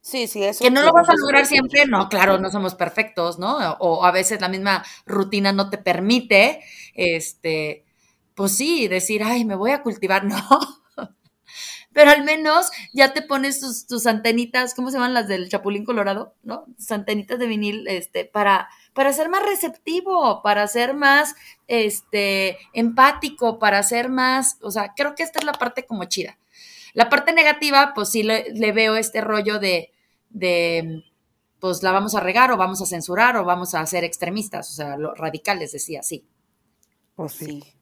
Sí, 0.00 0.28
sí, 0.28 0.44
eso. 0.44 0.62
Que 0.62 0.70
no 0.70 0.82
lo 0.82 0.92
vas 0.92 1.08
a 1.08 1.14
lograr 1.16 1.46
siempre, 1.46 1.84
no, 1.86 2.08
claro, 2.08 2.38
no 2.38 2.48
somos 2.50 2.76
perfectos, 2.76 3.40
¿no? 3.40 3.56
O 3.80 4.04
a 4.04 4.12
veces 4.12 4.40
la 4.40 4.48
misma 4.48 4.84
rutina 5.04 5.52
no 5.52 5.68
te 5.68 5.78
permite, 5.78 6.60
este, 6.94 7.85
pues 8.36 8.54
sí, 8.54 8.86
decir, 8.86 9.24
ay, 9.24 9.44
me 9.44 9.56
voy 9.56 9.72
a 9.72 9.82
cultivar, 9.82 10.24
no. 10.24 10.36
Pero 11.92 12.10
al 12.10 12.24
menos 12.24 12.70
ya 12.92 13.14
te 13.14 13.22
pones 13.22 13.58
tus, 13.58 13.86
tus 13.86 14.06
antenitas, 14.06 14.74
¿cómo 14.74 14.90
se 14.90 14.98
llaman 14.98 15.14
las 15.14 15.28
del 15.28 15.48
Chapulín 15.48 15.86
Colorado? 15.86 16.34
¿No? 16.42 16.66
Tus 16.76 16.92
antenitas 16.92 17.38
de 17.38 17.46
vinil, 17.46 17.88
este, 17.88 18.26
para, 18.26 18.68
para 18.92 19.14
ser 19.14 19.30
más 19.30 19.42
receptivo, 19.42 20.42
para 20.42 20.68
ser 20.68 20.92
más, 20.92 21.34
este, 21.66 22.58
empático, 22.74 23.58
para 23.58 23.82
ser 23.82 24.10
más, 24.10 24.58
o 24.60 24.70
sea, 24.70 24.92
creo 24.94 25.14
que 25.14 25.22
esta 25.22 25.38
es 25.38 25.46
la 25.46 25.54
parte 25.54 25.86
como 25.86 26.04
chida. 26.04 26.38
La 26.92 27.08
parte 27.08 27.32
negativa, 27.32 27.92
pues 27.94 28.10
sí 28.10 28.22
le, 28.22 28.52
le 28.52 28.72
veo 28.72 28.96
este 28.96 29.22
rollo 29.22 29.58
de, 29.58 29.90
de, 30.28 31.02
pues 31.60 31.82
la 31.82 31.92
vamos 31.92 32.14
a 32.14 32.20
regar 32.20 32.52
o 32.52 32.58
vamos 32.58 32.82
a 32.82 32.86
censurar 32.86 33.38
o 33.38 33.46
vamos 33.46 33.74
a 33.74 33.86
ser 33.86 34.04
extremistas, 34.04 34.70
o 34.70 34.74
sea, 34.74 34.98
lo, 34.98 35.14
radicales, 35.14 35.72
decía, 35.72 36.02
sí. 36.02 36.26
Pues 37.14 37.32
sí. 37.32 37.62
Sí. 37.62 37.75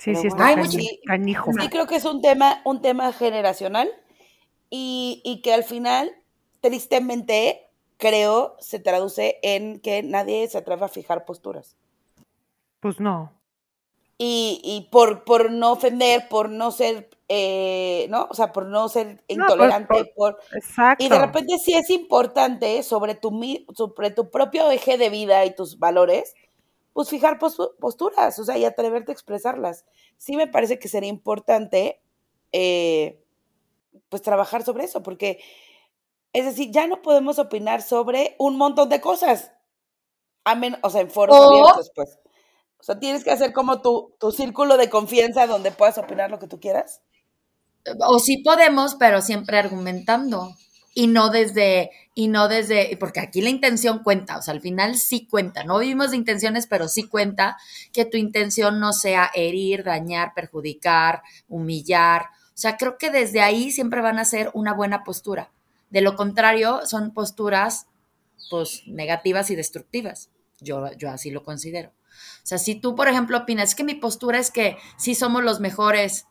Sí, 0.00 0.14
sí, 0.14 0.28
bueno, 0.28 0.44
está 0.44 0.60
cañi- 0.62 0.66
mucho- 0.66 1.00
canijo. 1.06 1.50
Sí, 1.60 1.68
creo 1.68 1.86
que 1.86 1.96
es 1.96 2.04
un 2.06 2.22
tema, 2.22 2.62
un 2.64 2.80
tema 2.80 3.12
generacional 3.12 3.90
y, 4.70 5.20
y 5.24 5.42
que 5.42 5.52
al 5.52 5.62
final, 5.64 6.10
tristemente, 6.60 7.68
creo, 7.98 8.56
se 8.60 8.78
traduce 8.78 9.38
en 9.42 9.78
que 9.80 10.02
nadie 10.02 10.48
se 10.48 10.58
atreve 10.58 10.86
a 10.86 10.88
fijar 10.88 11.24
posturas. 11.26 11.76
Pues 12.80 12.98
no. 12.98 13.30
Y, 14.16 14.60
y 14.64 14.88
por, 14.90 15.24
por 15.24 15.50
no 15.50 15.72
ofender, 15.72 16.28
por 16.28 16.48
no 16.50 16.70
ser, 16.72 17.10
eh, 17.28 18.06
¿no? 18.10 18.26
O 18.30 18.34
sea, 18.34 18.52
por 18.52 18.66
no 18.66 18.88
ser 18.88 19.22
intolerante, 19.28 20.04
por- 20.16 20.36
por, 20.36 20.38
Exacto. 20.56 21.04
Y 21.04 21.08
de 21.08 21.18
repente 21.18 21.58
sí 21.58 21.74
es 21.74 21.90
importante 21.90 22.82
sobre 22.82 23.14
tu, 23.14 23.30
mi- 23.32 23.66
sobre 23.74 24.10
tu 24.10 24.30
propio 24.30 24.70
eje 24.70 24.96
de 24.98 25.10
vida 25.10 25.44
y 25.44 25.54
tus 25.54 25.78
valores, 25.78 26.34
pues 26.92 27.08
fijar 27.08 27.38
postu- 27.38 27.74
posturas, 27.78 28.38
o 28.38 28.44
sea, 28.44 28.58
y 28.58 28.64
atreverte 28.64 29.12
a 29.12 29.14
expresarlas. 29.14 29.84
Sí 30.16 30.36
me 30.36 30.46
parece 30.48 30.78
que 30.78 30.88
sería 30.88 31.08
importante, 31.10 32.00
eh, 32.52 33.22
pues 34.08 34.22
trabajar 34.22 34.64
sobre 34.64 34.84
eso, 34.84 35.02
porque, 35.02 35.40
es 36.32 36.44
decir, 36.44 36.70
ya 36.72 36.86
no 36.86 37.02
podemos 37.02 37.38
opinar 37.38 37.82
sobre 37.82 38.36
un 38.38 38.56
montón 38.56 38.88
de 38.88 39.00
cosas, 39.00 39.52
a 40.44 40.54
men- 40.54 40.78
o 40.82 40.90
sea, 40.90 41.02
en 41.02 41.10
foros 41.10 41.36
O- 41.36 41.42
abiertos, 41.50 41.90
pues. 41.94 42.18
O 42.78 42.82
sea, 42.82 42.98
tienes 42.98 43.24
que 43.24 43.30
hacer 43.30 43.52
como 43.52 43.82
tu, 43.82 44.14
tu 44.18 44.32
círculo 44.32 44.76
de 44.78 44.88
confianza 44.90 45.46
donde 45.46 45.70
puedas 45.70 45.98
opinar 45.98 46.30
lo 46.30 46.38
que 46.38 46.46
tú 46.48 46.60
quieras. 46.60 47.02
O 48.08 48.18
sí 48.18 48.38
podemos, 48.42 48.94
pero 48.94 49.20
siempre 49.22 49.58
argumentando. 49.58 50.50
Y 50.92 51.06
no 51.06 51.30
desde, 51.30 51.90
y 52.14 52.28
no 52.28 52.48
desde, 52.48 52.96
porque 52.98 53.20
aquí 53.20 53.40
la 53.40 53.50
intención 53.50 54.00
cuenta, 54.02 54.38
o 54.38 54.42
sea, 54.42 54.54
al 54.54 54.60
final 54.60 54.96
sí 54.96 55.26
cuenta. 55.26 55.62
No 55.62 55.78
vivimos 55.78 56.10
de 56.10 56.16
intenciones, 56.16 56.66
pero 56.66 56.88
sí 56.88 57.04
cuenta 57.04 57.56
que 57.92 58.04
tu 58.04 58.16
intención 58.16 58.80
no 58.80 58.92
sea 58.92 59.30
herir, 59.34 59.84
dañar, 59.84 60.32
perjudicar, 60.34 61.22
humillar. 61.48 62.22
O 62.48 62.58
sea, 62.60 62.76
creo 62.76 62.98
que 62.98 63.10
desde 63.10 63.40
ahí 63.40 63.70
siempre 63.70 64.00
van 64.00 64.18
a 64.18 64.24
ser 64.24 64.50
una 64.52 64.74
buena 64.74 65.04
postura. 65.04 65.52
De 65.90 66.00
lo 66.00 66.16
contrario, 66.16 66.80
son 66.86 67.12
posturas, 67.14 67.86
pues, 68.50 68.82
negativas 68.86 69.50
y 69.50 69.56
destructivas. 69.56 70.30
Yo, 70.60 70.92
yo 70.92 71.10
así 71.10 71.30
lo 71.30 71.42
considero. 71.44 71.90
O 71.90 72.46
sea, 72.46 72.58
si 72.58 72.74
tú, 72.74 72.94
por 72.94 73.08
ejemplo, 73.08 73.38
opinas, 73.38 73.74
que 73.74 73.84
mi 73.84 73.94
postura 73.94 74.38
es 74.38 74.50
que 74.50 74.76
sí 74.98 75.14
somos 75.14 75.42
los 75.42 75.60
mejores, 75.60 76.26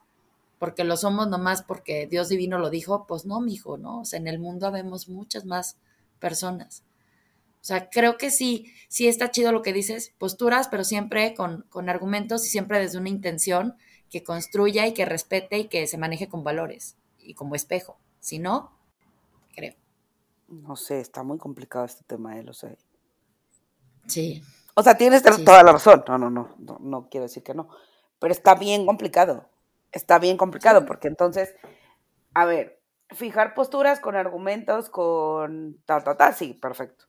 porque 0.59 0.83
lo 0.83 0.97
somos 0.97 1.27
nomás 1.27 1.63
porque 1.63 2.05
Dios 2.05 2.29
divino 2.29 2.59
lo 2.59 2.69
dijo, 2.69 3.07
pues 3.07 3.25
no, 3.25 3.39
mijo, 3.39 3.77
¿no? 3.77 4.01
O 4.01 4.05
sea, 4.05 4.19
en 4.19 4.27
el 4.27 4.39
mundo 4.39 4.67
habemos 4.67 5.07
muchas 5.07 5.45
más 5.45 5.77
personas. 6.19 6.83
O 7.61 7.65
sea, 7.65 7.89
creo 7.89 8.17
que 8.17 8.29
sí, 8.29 8.71
sí 8.87 9.07
está 9.07 9.31
chido 9.31 9.51
lo 9.51 9.61
que 9.61 9.73
dices, 9.73 10.13
posturas, 10.17 10.67
pero 10.67 10.83
siempre 10.83 11.33
con, 11.33 11.65
con 11.69 11.89
argumentos 11.89 12.45
y 12.45 12.49
siempre 12.49 12.79
desde 12.79 12.97
una 12.97 13.09
intención 13.09 13.75
que 14.09 14.23
construya 14.23 14.85
y 14.85 14.93
que 14.93 15.05
respete 15.05 15.59
y 15.59 15.67
que 15.67 15.87
se 15.87 15.97
maneje 15.97 16.27
con 16.27 16.43
valores 16.43 16.97
y 17.19 17.33
como 17.33 17.55
espejo. 17.55 17.97
Si 18.19 18.39
no, 18.39 18.71
creo. 19.55 19.75
No 20.47 20.75
sé, 20.75 20.99
está 20.99 21.23
muy 21.23 21.37
complicado 21.37 21.85
este 21.85 22.03
tema, 22.03 22.37
eh, 22.37 22.43
lo 22.43 22.53
sé. 22.53 22.77
Sí. 24.07 24.43
O 24.73 24.83
sea, 24.83 24.97
tienes 24.97 25.21
Sí, 25.21 25.43
toda 25.43 25.63
la 25.63 25.73
razón. 25.73 26.03
No, 26.07 26.17
no, 26.17 26.29
no, 26.29 26.55
no, 26.57 26.79
no 26.79 27.09
quiero 27.09 27.25
decir 27.25 27.43
que 27.43 27.53
no. 27.53 27.69
Pero 28.19 28.31
está 28.33 28.55
bien 28.55 28.85
complicado. 28.85 29.47
Está 29.91 30.19
bien 30.19 30.37
complicado 30.37 30.85
porque 30.85 31.07
entonces, 31.07 31.55
a 32.33 32.45
ver, 32.45 32.79
fijar 33.09 33.53
posturas 33.55 33.99
con 33.99 34.15
argumentos, 34.15 34.89
con 34.89 35.77
ta, 35.85 36.03
ta, 36.03 36.15
ta, 36.15 36.31
sí, 36.33 36.53
perfecto. 36.53 37.05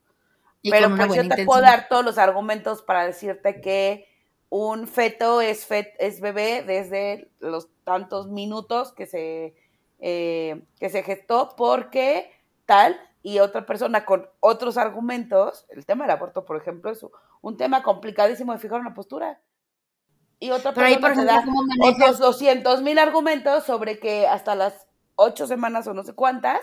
Y 0.63 0.71
Pero 0.71 0.89
pues 0.97 1.15
yo 1.15 1.23
te 1.29 1.45
puedo 1.47 1.61
dar 1.63 1.89
todos 1.89 2.05
los 2.05 2.19
argumentos 2.19 2.83
para 2.83 3.07
decirte 3.07 3.61
que 3.61 4.07
un 4.49 4.87
feto 4.87 5.41
es, 5.41 5.67
fet- 5.67 5.95
es 5.99 6.21
bebé 6.21 6.63
desde 6.63 7.31
los 7.39 7.69
tantos 7.85 8.29
minutos 8.29 8.93
que 8.93 9.07
se, 9.07 9.55
eh, 10.01 10.63
que 10.79 10.91
se 10.91 11.03
gestó 11.03 11.55
porque 11.57 12.31
tal 12.67 12.99
y 13.23 13.39
otra 13.39 13.65
persona 13.67 14.05
con 14.05 14.29
otros 14.41 14.77
argumentos, 14.77 15.67
el 15.69 15.85
tema 15.87 16.05
del 16.05 16.13
aborto, 16.13 16.45
por 16.45 16.57
ejemplo, 16.57 16.91
es 16.91 17.05
un 17.43 17.57
tema 17.57 17.83
complicadísimo 17.83 18.53
de 18.53 18.59
fijar 18.59 18.81
una 18.81 18.95
postura. 18.95 19.41
Y 20.41 20.51
otra 20.51 20.73
Pero 20.73 20.87
ahí, 20.87 20.97
persona 20.97 21.01
por 21.01 21.15
te 21.15 21.21
ejemplo, 21.21 21.35
da 21.35 21.45
¿cómo 21.45 21.63
manejas? 21.63 22.15
otros 22.17 22.19
200 22.19 22.83
mil 22.83 22.99
argumentos 22.99 23.65
sobre 23.65 23.99
que 24.01 24.27
hasta 24.27 24.55
las 24.55 24.89
ocho 25.15 25.47
semanas 25.47 25.87
o 25.87 25.93
no 25.95 26.03
sé 26.03 26.15
cuántas 26.15 26.61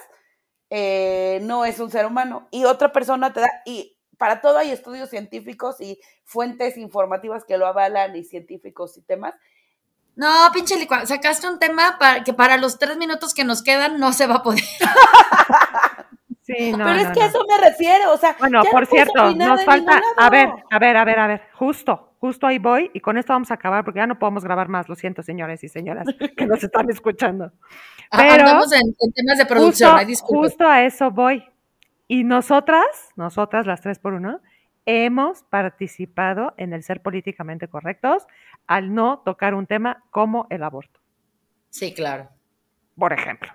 eh, 0.72 1.40
no 1.44 1.64
es 1.64 1.80
un 1.80 1.92
ser 1.92 2.06
humano. 2.06 2.48
Y 2.52 2.66
otra 2.66 2.92
persona 2.92 3.32
te 3.34 3.42
da, 3.42 3.50
y 3.66 3.96
para 4.18 4.42
todo 4.42 4.58
hay 4.58 4.72
estudios 4.72 5.10
científicos 5.10 5.80
y 5.80 6.00
fuentes 6.26 6.76
informativas 6.78 7.46
que 7.46 7.58
lo 7.58 7.68
avalan 7.68 8.16
y 8.16 8.24
científicos 8.24 8.98
y 8.98 9.02
temas. 9.02 9.36
No, 10.16 10.34
pinche 10.52 10.76
licua, 10.78 11.06
sacaste 11.06 11.48
un 11.48 11.60
tema 11.60 11.98
para, 12.00 12.24
que 12.24 12.34
para 12.34 12.58
los 12.58 12.80
tres 12.80 12.98
minutos 12.98 13.36
que 13.36 13.44
nos 13.44 13.62
quedan 13.62 14.00
no 14.00 14.12
se 14.14 14.26
va 14.26 14.38
a 14.38 14.44
poder. 14.44 14.64
Sí, 16.48 16.72
no, 16.78 16.86
Pero 16.86 17.00
es 17.00 17.08
que 17.10 17.20
no. 17.20 17.26
a 17.26 17.28
eso 17.28 17.40
me 17.48 17.70
refiero, 17.70 18.14
o 18.14 18.18
sea, 18.18 18.36
Bueno, 18.40 18.62
por 18.72 18.86
cierto, 18.86 19.36
nos 19.36 19.64
falta, 19.66 20.02
a 20.16 20.30
ver, 20.30 20.50
a 20.72 20.80
ver, 20.80 20.96
a 20.98 21.04
ver, 21.04 21.20
a 21.20 21.28
ver, 21.28 21.42
justo, 21.54 22.14
justo 22.20 22.48
ahí 22.48 22.58
voy 22.58 22.90
y 22.94 23.02
con 23.02 23.18
esto 23.18 23.34
vamos 23.34 23.52
a 23.52 23.56
acabar 23.56 23.84
porque 23.84 24.00
ya 24.00 24.08
no 24.08 24.18
podemos 24.18 24.44
grabar 24.46 24.70
más, 24.70 24.88
lo 24.88 24.96
siento, 24.96 25.22
señores 25.22 25.62
y 25.64 25.68
señoras 25.68 26.08
que 26.38 26.46
nos 26.48 26.64
están 26.64 26.90
escuchando. 26.90 27.52
Pero 28.12 28.32
Andamos 28.32 28.72
en, 28.72 28.82
en 28.98 29.12
temas 29.14 29.38
de 29.38 29.46
producción, 29.46 29.98
justo, 30.08 30.26
justo 30.26 30.68
a 30.68 30.84
eso 30.84 31.12
voy. 31.12 31.44
Y 32.08 32.24
nosotras, 32.24 32.86
nosotras 33.18 33.68
las 33.68 33.82
tres 33.82 34.00
por 34.00 34.14
uno, 34.14 34.40
hemos 34.86 35.44
participado 35.44 36.54
en 36.56 36.72
el 36.72 36.82
ser 36.84 37.02
políticamente 37.02 37.68
correctos 37.68 38.26
al 38.68 38.94
no 38.94 39.20
tocar 39.26 39.54
un 39.54 39.68
tema 39.68 40.06
como 40.12 40.48
el 40.50 40.64
aborto, 40.64 41.02
Sí, 41.70 41.94
claro. 41.94 42.30
por 42.98 43.12
ejemplo. 43.12 43.52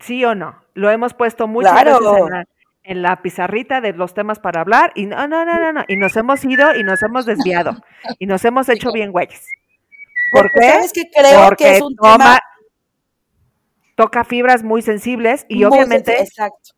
¿Sí 0.00 0.24
o 0.24 0.34
no? 0.34 0.62
Lo 0.74 0.90
hemos 0.90 1.14
puesto 1.14 1.46
muchas 1.48 1.72
Claro. 1.72 1.98
veces 2.00 2.18
en 2.18 2.30
la, 2.30 2.44
en 2.84 3.02
la 3.02 3.22
pizarrita 3.22 3.80
de 3.80 3.92
los 3.92 4.14
temas 4.14 4.38
para 4.38 4.60
hablar 4.60 4.92
y 4.94 5.06
no, 5.06 5.26
no, 5.28 5.44
no, 5.44 5.58
no, 5.58 5.72
no. 5.72 5.84
Y 5.88 5.96
nos 5.96 6.16
hemos 6.16 6.44
ido 6.44 6.74
y 6.76 6.84
nos 6.84 7.02
hemos 7.02 7.26
desviado 7.26 7.72
y 8.18 8.26
nos 8.26 8.44
hemos 8.44 8.68
hecho 8.68 8.92
bien 8.92 9.10
güeyes. 9.12 9.46
¿Por 10.30 10.50
qué? 10.52 10.70
¿Sabes 10.70 10.92
qué? 10.92 11.10
Creo 11.10 11.46
Porque 11.46 11.64
que 11.64 11.76
es 11.76 11.82
un 11.82 11.96
toma- 11.96 12.12
tema 12.16 12.40
toca 13.94 14.24
fibras 14.24 14.62
muy 14.62 14.82
sensibles 14.82 15.44
y 15.48 15.56
muy 15.56 15.64
obviamente 15.64 16.16
sensi- 16.16 16.22
Exacto. 16.22 16.70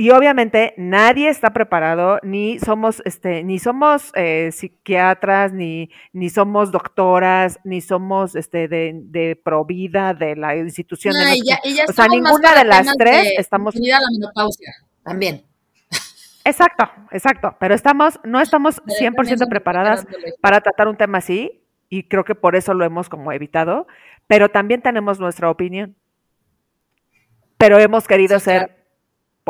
Y 0.00 0.10
obviamente 0.10 0.72
nadie 0.78 1.28
está 1.28 1.52
preparado 1.52 2.18
ni 2.22 2.58
somos 2.58 3.02
este 3.04 3.44
ni 3.44 3.58
somos 3.58 4.12
eh, 4.14 4.50
psiquiatras 4.50 5.52
ni 5.52 5.90
ni 6.14 6.30
somos 6.30 6.70
doctoras 6.72 7.58
ni 7.64 7.82
somos 7.82 8.34
este 8.34 8.66
de, 8.66 8.92
de 8.94 9.36
provida 9.36 10.14
de 10.14 10.36
la 10.36 10.56
institución 10.56 11.12
de 11.12 11.24
No, 11.24 11.34
y 11.34 11.42
ya, 11.46 11.58
qué. 11.62 11.68
y 11.68 11.74
ya 11.74 11.84
o 11.86 11.92
sea 11.92 12.06
ninguna 12.08 12.54
de 12.54 12.64
las 12.64 12.86
tres 12.96 13.24
de 13.24 13.34
estamos 13.36 13.74
incluida 13.74 14.00
la 14.00 14.06
menopausia 14.10 14.72
también. 15.04 15.44
exacto 16.44 16.84
exacto 17.10 17.56
pero 17.60 17.74
estamos 17.74 18.18
no 18.24 18.40
estamos 18.40 18.80
Pero 18.86 18.98
100% 19.12 19.14
también 19.16 19.38
son 19.38 19.48
preparadas 19.50 20.06
para 20.40 20.62
tratar 20.62 20.88
un 20.88 20.96
tema 20.96 21.18
así 21.18 21.62
y 21.90 22.04
creo 22.04 22.24
que 22.24 22.34
por 22.34 22.56
eso 22.56 22.72
lo 22.72 22.84
hemos 22.84 23.08
como 23.08 23.32
evitado, 23.32 23.86
pero 24.28 24.48
también 24.48 24.80
tenemos 24.80 25.18
nuestra 25.18 25.50
opinión. 25.50 25.96
Pero 27.58 27.78
hemos 27.78 28.06
querido 28.06 28.38
Sí, 28.38 28.44
ser 28.46 28.66
claro. 28.68 28.79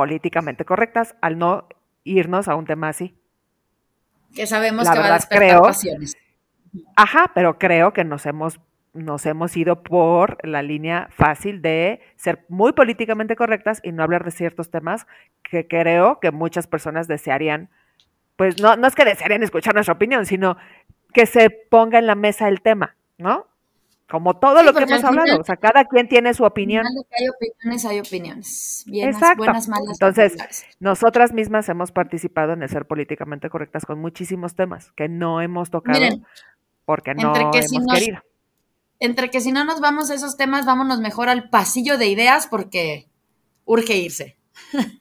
Políticamente 0.01 0.65
correctas 0.65 1.15
al 1.21 1.39
no 1.39 1.67
irnos 2.05 2.49
a 2.49 2.55
un 2.55 2.65
tema 2.65 2.89
así. 2.89 3.15
Que 4.35 4.47
sabemos 4.47 4.85
La 4.87 4.93
que 4.93 4.99
va 4.99 5.05
a 5.05 5.09
verdad, 5.09 5.17
despertar 5.19 5.49
creo- 5.49 5.63
pasiones. 5.63 6.17
Ajá, 6.97 7.33
pero 7.35 7.59
creo 7.59 7.93
que 7.93 8.05
nos 8.05 8.25
hemos 8.27 8.59
nos 8.93 9.25
hemos 9.27 9.57
ido 9.57 9.83
por 9.85 10.39
la 10.45 10.63
línea 10.63 11.07
fácil 11.11 11.63
de 11.63 12.01
ser 12.17 12.45
muy 12.49 12.73
políticamente 12.73 13.37
correctas 13.37 13.81
y 13.85 13.93
no 13.93 14.03
hablar 14.03 14.25
de 14.25 14.31
ciertos 14.33 14.71
temas 14.73 15.07
que 15.45 15.69
creo 15.69 16.19
que 16.19 16.33
muchas 16.33 16.67
personas 16.67 17.07
desearían, 17.07 17.69
pues 18.37 18.61
no, 18.61 18.75
no 18.77 18.89
es 18.89 18.97
que 18.97 19.05
desearían 19.05 19.45
escuchar 19.45 19.75
nuestra 19.75 19.95
opinión, 19.95 20.27
sino 20.27 20.57
que 21.13 21.27
se 21.27 21.51
ponga 21.51 21.99
en 22.01 22.07
la 22.09 22.17
mesa 22.17 22.49
el 22.49 22.63
tema, 22.63 22.97
¿no? 23.19 23.47
Como 24.11 24.39
todo 24.39 24.59
Sí, 24.61 24.65
lo 24.67 24.73
que 24.73 24.83
hemos 24.83 24.97
final- 24.99 25.19
hablado, 25.21 25.41
o 25.41 25.45
sea, 25.45 25.57
cada 25.57 25.85
quien 25.85 26.09
tiene 26.09 26.35
su 26.35 26.45
opinión. 26.45 26.85
que 26.85 27.23
hay 27.23 27.29
opiniones, 27.29 27.85
hay 27.85 28.01
opiniones. 28.01 28.83
Bienas, 28.87 29.15
Exacto. 29.17 29.39
buenas, 29.45 29.69
malas. 29.69 29.93
Entonces, 29.93 30.33
populares. 30.33 30.65
Nosotras 30.81 31.33
mismas 31.33 31.69
hemos 31.69 31.93
participado 31.93 32.53
en 32.55 32.63
el 32.63 32.69
ser 32.69 32.87
políticamente 32.87 33.49
correctas 33.51 33.87
con 33.87 34.01
muchísimos 34.01 34.55
temas 34.57 34.91
que 34.93 35.09
no 35.09 35.41
hemos 35.41 35.71
tocado 35.71 35.99
Miren, 36.01 36.25
porque 36.85 37.15
no 37.15 37.33
que 37.33 37.41
hemos 37.59 37.67
si 37.71 37.79
nos- 37.79 37.93
querido. 37.99 38.19
entre 38.99 39.31
que 39.31 39.41
si 39.41 39.53
no 39.53 39.65
nos 39.65 39.81
vamos 39.81 40.11
a 40.11 40.15
esos 40.15 40.37
temas, 40.37 40.67
vámonos 40.67 41.01
mejor 41.01 41.29
al 41.29 41.49
pasillo 41.49 41.97
de 41.97 42.09
ideas 42.09 42.47
porque 42.49 43.09
urge 43.65 43.97
irse. 43.97 44.37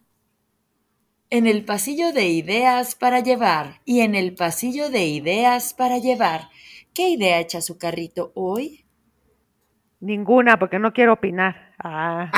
en 1.32 1.48
el 1.48 1.66
pasillo 1.66 2.12
de 2.14 2.28
ideas 2.30 2.96
para 2.96 3.20
llevar 3.20 3.82
y 3.86 4.02
en 4.02 4.16
el 4.16 4.36
pasillo 4.36 4.90
de 4.90 5.06
ideas 5.06 5.74
para 5.74 5.98
llevar. 5.98 6.50
¿Qué 6.94 7.10
idea 7.10 7.40
echa 7.40 7.62
su 7.62 7.78
carrito 7.78 8.32
hoy? 8.36 8.86
Ninguna, 10.00 10.58
porque 10.58 10.80
no 10.80 10.94
quiero 10.94 11.14
opinar. 11.14 11.74
Ah, 11.80 12.32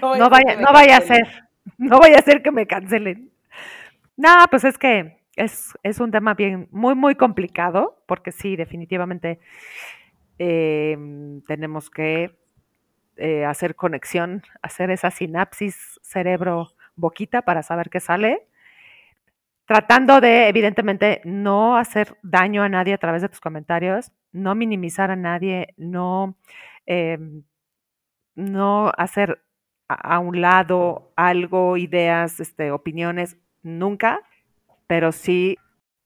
No, 0.00 0.14
no 0.16 0.30
vaya, 0.30 0.56
no 0.56 0.72
vaya 0.72 0.98
a 0.98 1.00
ser, 1.00 1.48
no 1.76 1.98
vaya 1.98 2.18
a 2.18 2.22
ser 2.22 2.42
que 2.42 2.52
me 2.52 2.66
cancelen. 2.66 3.30
No, 4.16 4.30
pues 4.50 4.64
es 4.64 4.78
que 4.78 5.18
es, 5.36 5.72
es 5.82 6.00
un 6.00 6.10
tema 6.10 6.34
bien, 6.34 6.68
muy, 6.70 6.94
muy 6.94 7.14
complicado, 7.14 8.02
porque 8.06 8.32
sí, 8.32 8.56
definitivamente 8.56 9.38
eh, 10.38 10.96
tenemos 11.46 11.90
que 11.90 12.36
eh, 13.16 13.44
hacer 13.44 13.74
conexión, 13.74 14.42
hacer 14.62 14.90
esa 14.90 15.10
sinapsis 15.10 15.98
cerebro-boquita 16.02 17.42
para 17.42 17.62
saber 17.62 17.90
qué 17.90 18.00
sale, 18.00 18.46
tratando 19.66 20.20
de, 20.20 20.48
evidentemente, 20.48 21.20
no 21.24 21.76
hacer 21.76 22.16
daño 22.22 22.62
a 22.62 22.68
nadie 22.68 22.94
a 22.94 22.98
través 22.98 23.22
de 23.22 23.28
tus 23.28 23.40
comentarios, 23.40 24.12
no 24.32 24.54
minimizar 24.54 25.10
a 25.10 25.16
nadie, 25.16 25.74
no, 25.76 26.36
eh, 26.86 27.18
no 28.34 28.92
hacer 28.96 29.42
a, 29.88 30.18
un 30.18 30.40
lado 30.40 31.12
algo, 31.16 31.76
ideas, 31.76 32.40
este, 32.40 32.70
opiniones, 32.70 33.36
nunca, 33.62 34.20
pero 34.86 35.12
sí, 35.12 35.56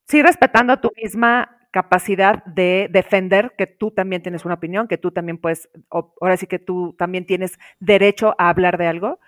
sí 0.07 0.21
respetando 0.21 0.79
tu 0.79 0.89
misma 0.95 1.57
capacidad 1.71 2.43
de 2.45 2.87
defender 2.91 3.53
que 3.57 3.67
tú 3.67 3.91
también 3.91 4.21
tienes 4.21 4.45
una 4.45 4.53
opinión, 4.55 4.87
que 4.87 4.97
tú 4.97 5.11
también 5.11 5.37
puedes, 5.37 5.69
ahora 5.89 6.37
sí 6.37 6.47
que 6.47 6.59
tú 6.59 6.95
también 6.97 7.25
tienes 7.25 7.59
derecho 7.79 8.35
a 8.37 8.49
hablar 8.49 8.77
de 8.77 8.87
algo, 8.87 9.19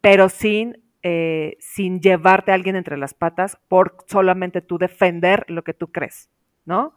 pero 0.00 0.28
sin, 0.28 0.82
eh, 1.02 1.56
sin 1.60 2.00
llevarte 2.00 2.52
a 2.52 2.54
alguien 2.54 2.76
entre 2.76 2.96
las 2.96 3.14
patas 3.14 3.58
por 3.68 3.96
solamente 4.06 4.62
tú 4.62 4.78
defender 4.78 5.44
lo 5.48 5.62
que 5.62 5.74
tú 5.74 5.92
crees, 5.92 6.30
¿no? 6.64 6.94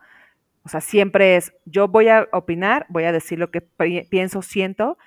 O 0.66 0.70
sea, 0.70 0.82
siempre 0.82 1.36
es, 1.36 1.54
yo 1.66 1.88
voy 1.88 2.08
a 2.08 2.28
opinar, 2.32 2.86
voy 2.90 3.04
a 3.04 3.12
decir 3.12 3.38
lo 3.38 3.52
que 3.52 3.62
pi- 3.62 4.04
pienso, 4.10 4.42
siento, 4.42 4.98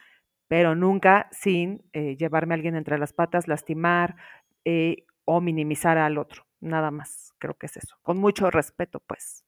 pero 0.48 0.74
nunca 0.74 1.28
sin 1.32 1.82
eh, 1.92 2.16
llevarme 2.16 2.54
a 2.54 2.56
alguien 2.56 2.76
entre 2.76 2.98
las 2.98 3.12
patas, 3.12 3.48
lastimar 3.48 4.16
eh, 4.64 5.04
o 5.24 5.40
minimizar 5.40 5.98
al 5.98 6.18
otro. 6.18 6.44
Nada 6.60 6.90
más, 6.90 7.32
creo 7.38 7.54
que 7.54 7.66
es 7.66 7.76
eso. 7.76 7.96
Con 8.02 8.18
mucho 8.18 8.50
respeto, 8.50 9.00
pues. 9.00 9.44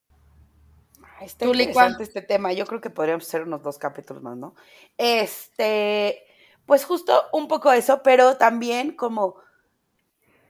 Ay, 1.19 1.27
Está 1.27 1.45
Tú, 1.45 1.53
interesante 1.53 2.03
este 2.03 2.23
tema. 2.23 2.53
Yo 2.53 2.67
creo 2.67 2.81
que 2.81 2.91
podríamos 2.91 3.27
hacer 3.27 3.43
unos 3.43 3.63
dos 3.63 3.79
capítulos 3.79 4.23
más, 4.23 4.37
¿no? 4.37 4.55
Este, 4.97 6.23
pues 6.67 6.85
justo 6.85 7.25
un 7.33 7.49
poco 7.49 7.73
eso, 7.73 8.03
pero 8.03 8.37
también 8.37 8.93
como 8.93 9.37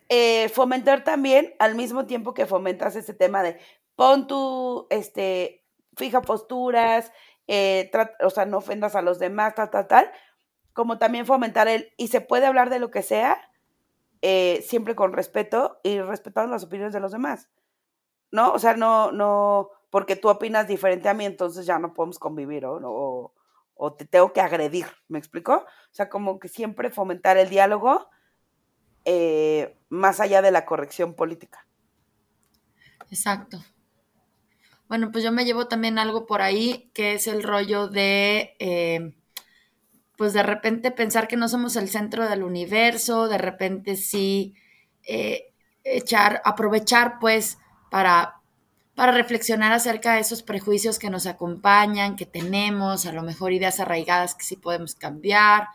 eh, 0.09 0.49
fomentar 0.49 1.05
también 1.05 1.55
al 1.59 1.75
mismo 1.75 2.07
tiempo 2.07 2.33
que 2.33 2.47
fomentas 2.47 2.97
ese 2.97 3.13
tema 3.13 3.43
de 3.43 3.59
pon 3.99 4.29
tu, 4.29 4.87
este, 4.91 5.65
fija 5.97 6.23
posturas, 6.23 7.13
eh, 7.49 7.91
o 8.21 8.31
sea, 8.31 8.47
no 8.47 8.59
ofendas 8.59 8.95
a 8.95 9.03
los 9.03 9.19
demás, 9.19 9.57
tal, 9.57 9.71
tal, 9.71 9.89
tal, 9.89 10.13
como 10.73 10.99
también 10.99 11.27
fomentar 11.27 11.67
el, 11.67 11.93
y 11.97 12.07
se 12.07 12.21
puede 12.21 12.47
hablar 12.47 12.71
de 12.71 12.79
lo 12.79 12.93
que 12.93 13.03
sea, 13.03 13.51
eh, 14.23 14.65
siempre 14.65 14.95
con 14.95 15.13
respeto 15.13 15.81
y 15.83 16.01
respetando 16.01 16.53
las 16.53 16.63
opiniones 16.63 16.93
de 16.93 17.01
los 17.01 17.11
demás. 17.11 17.49
¿no? 18.31 18.53
O 18.53 18.61
sea, 18.61 18.77
no, 18.77 19.11
no, 19.11 19.71
porque 19.91 20.15
tú 20.15 20.29
opinas 20.29 20.69
diferente 20.69 21.09
a 21.09 21.15
mí, 21.15 21.25
entonces 21.25 21.67
ya 21.67 21.81
no 21.81 21.93
podemos 21.93 22.21
convivir, 22.21 22.67
o, 22.67 23.35
o 23.75 23.93
te 23.95 24.05
tengo 24.05 24.33
que 24.33 24.41
agredir, 24.41 24.87
¿me 25.09 25.19
explico? 25.19 25.55
O 25.55 25.95
sea, 25.95 26.09
como 26.09 26.39
que 26.39 26.47
siempre 26.47 26.91
fomentar 26.91 27.37
el 27.37 27.49
diálogo 27.49 28.09
eh, 29.05 29.77
más 29.89 30.21
allá 30.21 30.41
de 30.41 30.53
la 30.53 30.65
corrección 30.67 31.15
política. 31.15 31.67
Exacto. 33.11 33.59
Bueno, 34.89 35.11
pues 35.13 35.23
yo 35.23 35.33
me 35.33 35.45
llevo 35.45 35.69
también 35.69 35.99
algo 35.99 36.27
por 36.27 36.41
ahí, 36.41 36.91
que 36.95 37.15
es 37.15 37.27
el 37.27 37.43
rollo 37.43 37.89
de, 37.89 38.57
eh, 38.59 39.13
pues 40.17 40.33
de 40.33 40.43
repente 40.43 40.91
pensar 40.91 41.29
que 41.29 41.37
no 41.37 41.49
somos 41.49 41.77
el 41.77 41.89
centro 41.89 42.29
del 42.29 42.43
universo, 42.43 43.29
de 43.29 43.39
repente 43.39 43.97
sí 43.97 44.55
eh, 45.05 45.53
echar, 45.85 46.41
aprovechar 46.45 47.19
pues 47.21 47.59
para, 47.91 48.41
para 48.95 49.13
reflexionar 49.13 49.73
acerca 49.73 50.15
de 50.15 50.21
esos 50.21 50.43
prejuicios 50.43 50.99
que 50.99 51.11
nos 51.11 51.27
acompañan, 51.27 52.17
que 52.17 52.27
tenemos, 52.27 53.07
a 53.07 53.13
lo 53.13 53.23
mejor 53.23 53.53
ideas 53.53 53.81
arraigadas 53.81 54.35
que 54.35 54.45
sí 54.45 54.57
podemos 54.57 54.95
cambiar. 54.95 55.69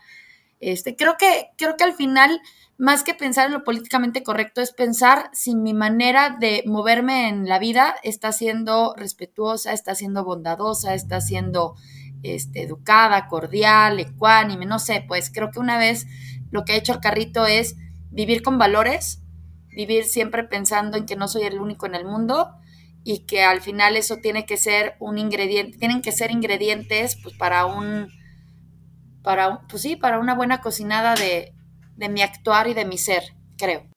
Este, 0.60 0.96
creo 0.96 1.16
que, 1.16 1.50
creo 1.56 1.76
que 1.76 1.84
al 1.84 1.94
final 1.94 2.40
más 2.76 3.04
que 3.04 3.14
pensar 3.14 3.46
en 3.46 3.52
lo 3.52 3.64
políticamente 3.64 4.22
correcto, 4.22 4.60
es 4.60 4.72
pensar 4.72 5.30
si 5.32 5.54
mi 5.54 5.74
manera 5.74 6.36
de 6.38 6.64
moverme 6.66 7.28
en 7.28 7.48
la 7.48 7.58
vida 7.58 7.94
está 8.02 8.32
siendo 8.32 8.94
respetuosa, 8.96 9.72
está 9.72 9.94
siendo 9.94 10.24
bondadosa, 10.24 10.94
está 10.94 11.20
siendo 11.20 11.76
este, 12.22 12.62
educada, 12.62 13.28
cordial, 13.28 14.00
ecuánime, 14.00 14.66
no 14.66 14.78
sé, 14.78 15.04
pues 15.06 15.30
creo 15.30 15.50
que 15.50 15.60
una 15.60 15.78
vez 15.78 16.06
lo 16.50 16.64
que 16.64 16.72
ha 16.72 16.76
hecho 16.76 16.94
el 16.94 17.00
carrito 17.00 17.46
es 17.46 17.76
vivir 18.10 18.42
con 18.42 18.58
valores, 18.58 19.22
vivir 19.68 20.04
siempre 20.04 20.44
pensando 20.44 20.96
en 20.96 21.06
que 21.06 21.16
no 21.16 21.28
soy 21.28 21.42
el 21.42 21.60
único 21.60 21.86
en 21.86 21.94
el 21.94 22.04
mundo 22.04 22.50
y 23.04 23.20
que 23.26 23.42
al 23.42 23.60
final 23.60 23.96
eso 23.96 24.16
tiene 24.16 24.46
que 24.46 24.56
ser 24.56 24.96
un 24.98 25.18
ingrediente, 25.18 25.78
tienen 25.78 26.02
que 26.02 26.12
ser 26.12 26.30
ingredientes 26.30 27.16
pues 27.22 27.36
para 27.36 27.66
un, 27.66 28.08
para, 29.22 29.60
pues 29.68 29.82
sí, 29.82 29.94
para 29.94 30.18
una 30.18 30.34
buena 30.34 30.60
cocinada 30.60 31.14
de, 31.14 31.53
de 31.96 32.08
mi 32.08 32.22
actuar 32.22 32.68
y 32.68 32.74
de 32.74 32.84
mi 32.84 32.98
ser, 32.98 33.22
creo. 33.58 33.88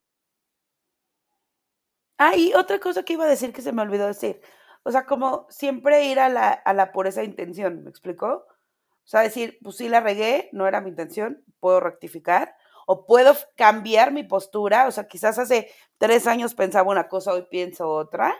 Ah, 2.17 2.35
y 2.35 2.53
otra 2.53 2.79
cosa 2.79 3.03
que 3.03 3.13
iba 3.13 3.25
a 3.25 3.29
decir 3.29 3.53
que 3.53 3.61
se 3.61 3.71
me 3.71 3.81
olvidó 3.81 4.07
decir. 4.07 4.41
O 4.83 4.91
sea, 4.91 5.05
como 5.05 5.45
siempre 5.49 6.05
ir 6.05 6.19
a 6.19 6.29
la, 6.29 6.49
a 6.49 6.73
la 6.73 6.91
pureza 6.91 7.21
de 7.21 7.27
intención, 7.27 7.83
¿me 7.83 7.89
explicó? 7.89 8.27
O 8.27 9.09
sea, 9.09 9.21
decir, 9.21 9.59
pues 9.63 9.77
sí 9.77 9.89
la 9.89 10.01
regué, 10.01 10.49
no 10.53 10.67
era 10.67 10.81
mi 10.81 10.89
intención, 10.89 11.43
puedo 11.59 11.79
rectificar, 11.79 12.55
o 12.87 13.05
puedo 13.05 13.35
cambiar 13.55 14.11
mi 14.13 14.23
postura, 14.23 14.87
o 14.87 14.91
sea, 14.91 15.07
quizás 15.07 15.39
hace 15.39 15.69
tres 15.97 16.27
años 16.27 16.55
pensaba 16.55 16.89
una 16.91 17.09
cosa, 17.09 17.33
hoy 17.33 17.47
pienso 17.49 17.89
otra, 17.89 18.33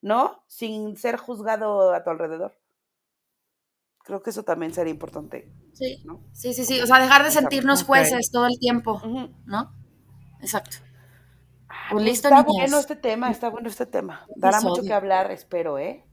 ¿no? 0.00 0.44
Sin 0.48 0.96
ser 0.96 1.16
juzgado 1.16 1.92
a 1.94 2.04
tu 2.04 2.10
alrededor. 2.10 2.56
Creo 4.04 4.20
que 4.22 4.30
eso 4.30 4.42
también 4.42 4.74
sería 4.74 4.90
importante, 4.92 5.48
Sí, 5.72 6.02
¿no? 6.04 6.20
sí, 6.32 6.52
sí, 6.54 6.64
sí. 6.64 6.80
O 6.80 6.86
sea, 6.86 6.98
dejar 6.98 7.22
de 7.22 7.28
Exacto. 7.28 7.50
sentirnos 7.50 7.84
jueces 7.84 8.30
todo 8.32 8.46
el 8.46 8.58
tiempo. 8.58 9.00
¿no? 9.46 9.72
Exacto. 10.40 10.78
Ah, 11.68 11.74
Pues 11.90 11.92
pues 11.92 12.04
listo, 12.04 12.28
está 12.28 12.42
niñas. 12.42 12.54
bueno 12.54 12.78
este 12.78 12.96
tema, 12.96 13.30
está 13.30 13.48
bueno 13.48 13.68
este 13.68 13.86
tema. 13.86 14.26
Dará 14.36 14.60
mucho 14.60 14.82
que 14.82 14.92
hablar, 14.92 15.30
espero, 15.30 15.78
¿eh? 15.78 16.04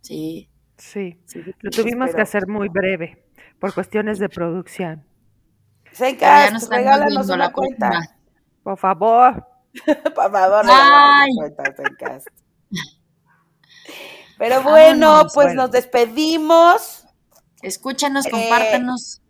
Sí. 0.00 0.48
Sí, 0.76 1.20
sí, 1.26 1.42
sí, 1.44 1.54
lo 1.60 1.70
tuvimos 1.70 2.12
que 2.12 2.22
hacer 2.22 2.48
muy 2.48 2.68
breve 2.68 3.24
por 3.60 3.72
cuestiones 3.72 4.18
de 4.18 4.28
producción. 4.28 5.04
Nos 5.84 6.00
están 6.00 6.60
regálanos 6.70 7.26
una 7.26 7.36
la 7.36 7.52
cuenta. 7.52 7.90
Por 8.64 8.78
favor. 8.78 9.46
Por 10.14 10.30
favor, 10.32 10.64
regálanos 10.64 11.28
una 11.38 11.54
cuenta. 11.54 12.22
Pero 14.38 14.62
bueno, 14.64 15.06
Vámonos. 15.08 15.32
pues 15.34 15.46
Bueno. 15.48 15.62
nos 15.62 15.70
despedimos. 15.70 17.01
Escúchanos, 17.62 18.26
Eh, 18.26 18.30
compártanos. 18.30 19.22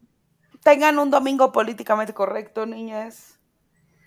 Tengan 0.62 0.98
un 0.98 1.10
domingo 1.10 1.52
políticamente 1.52 2.14
correcto, 2.14 2.66
niñas. 2.66 3.38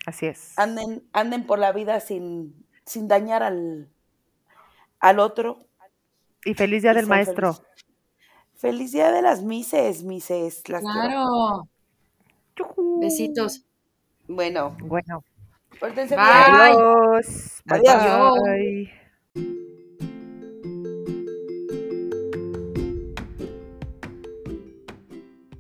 Así 0.06 0.26
es. 0.28 0.54
Anden, 0.58 1.04
anden 1.14 1.46
por 1.46 1.60
la 1.60 1.72
vida 1.72 2.00
sin, 2.00 2.66
sin 2.86 3.08
dañar 3.08 3.44
al, 3.44 3.90
al 5.00 5.20
otro. 5.20 5.68
Y 6.46 6.54
feliz 6.54 6.84
día 6.84 6.92
y 6.92 6.96
del 6.96 7.08
maestro. 7.08 7.58
Feliz 8.56 8.92
día 8.92 9.12
de 9.12 9.22
las 9.22 9.42
mises, 9.44 10.04
mises. 10.04 10.68
Las. 10.70 10.82
Claro. 10.84 11.68
Besitos. 13.02 13.66
Bueno, 14.28 14.76
Bueno, 14.80 15.24
pórtense 15.80 16.16
Bye. 16.16 16.26
bien. 16.26 16.62
adiós. 16.62 17.62
Bye, 17.66 17.82
Adiós. 17.90 18.34
bye. 18.44 19.65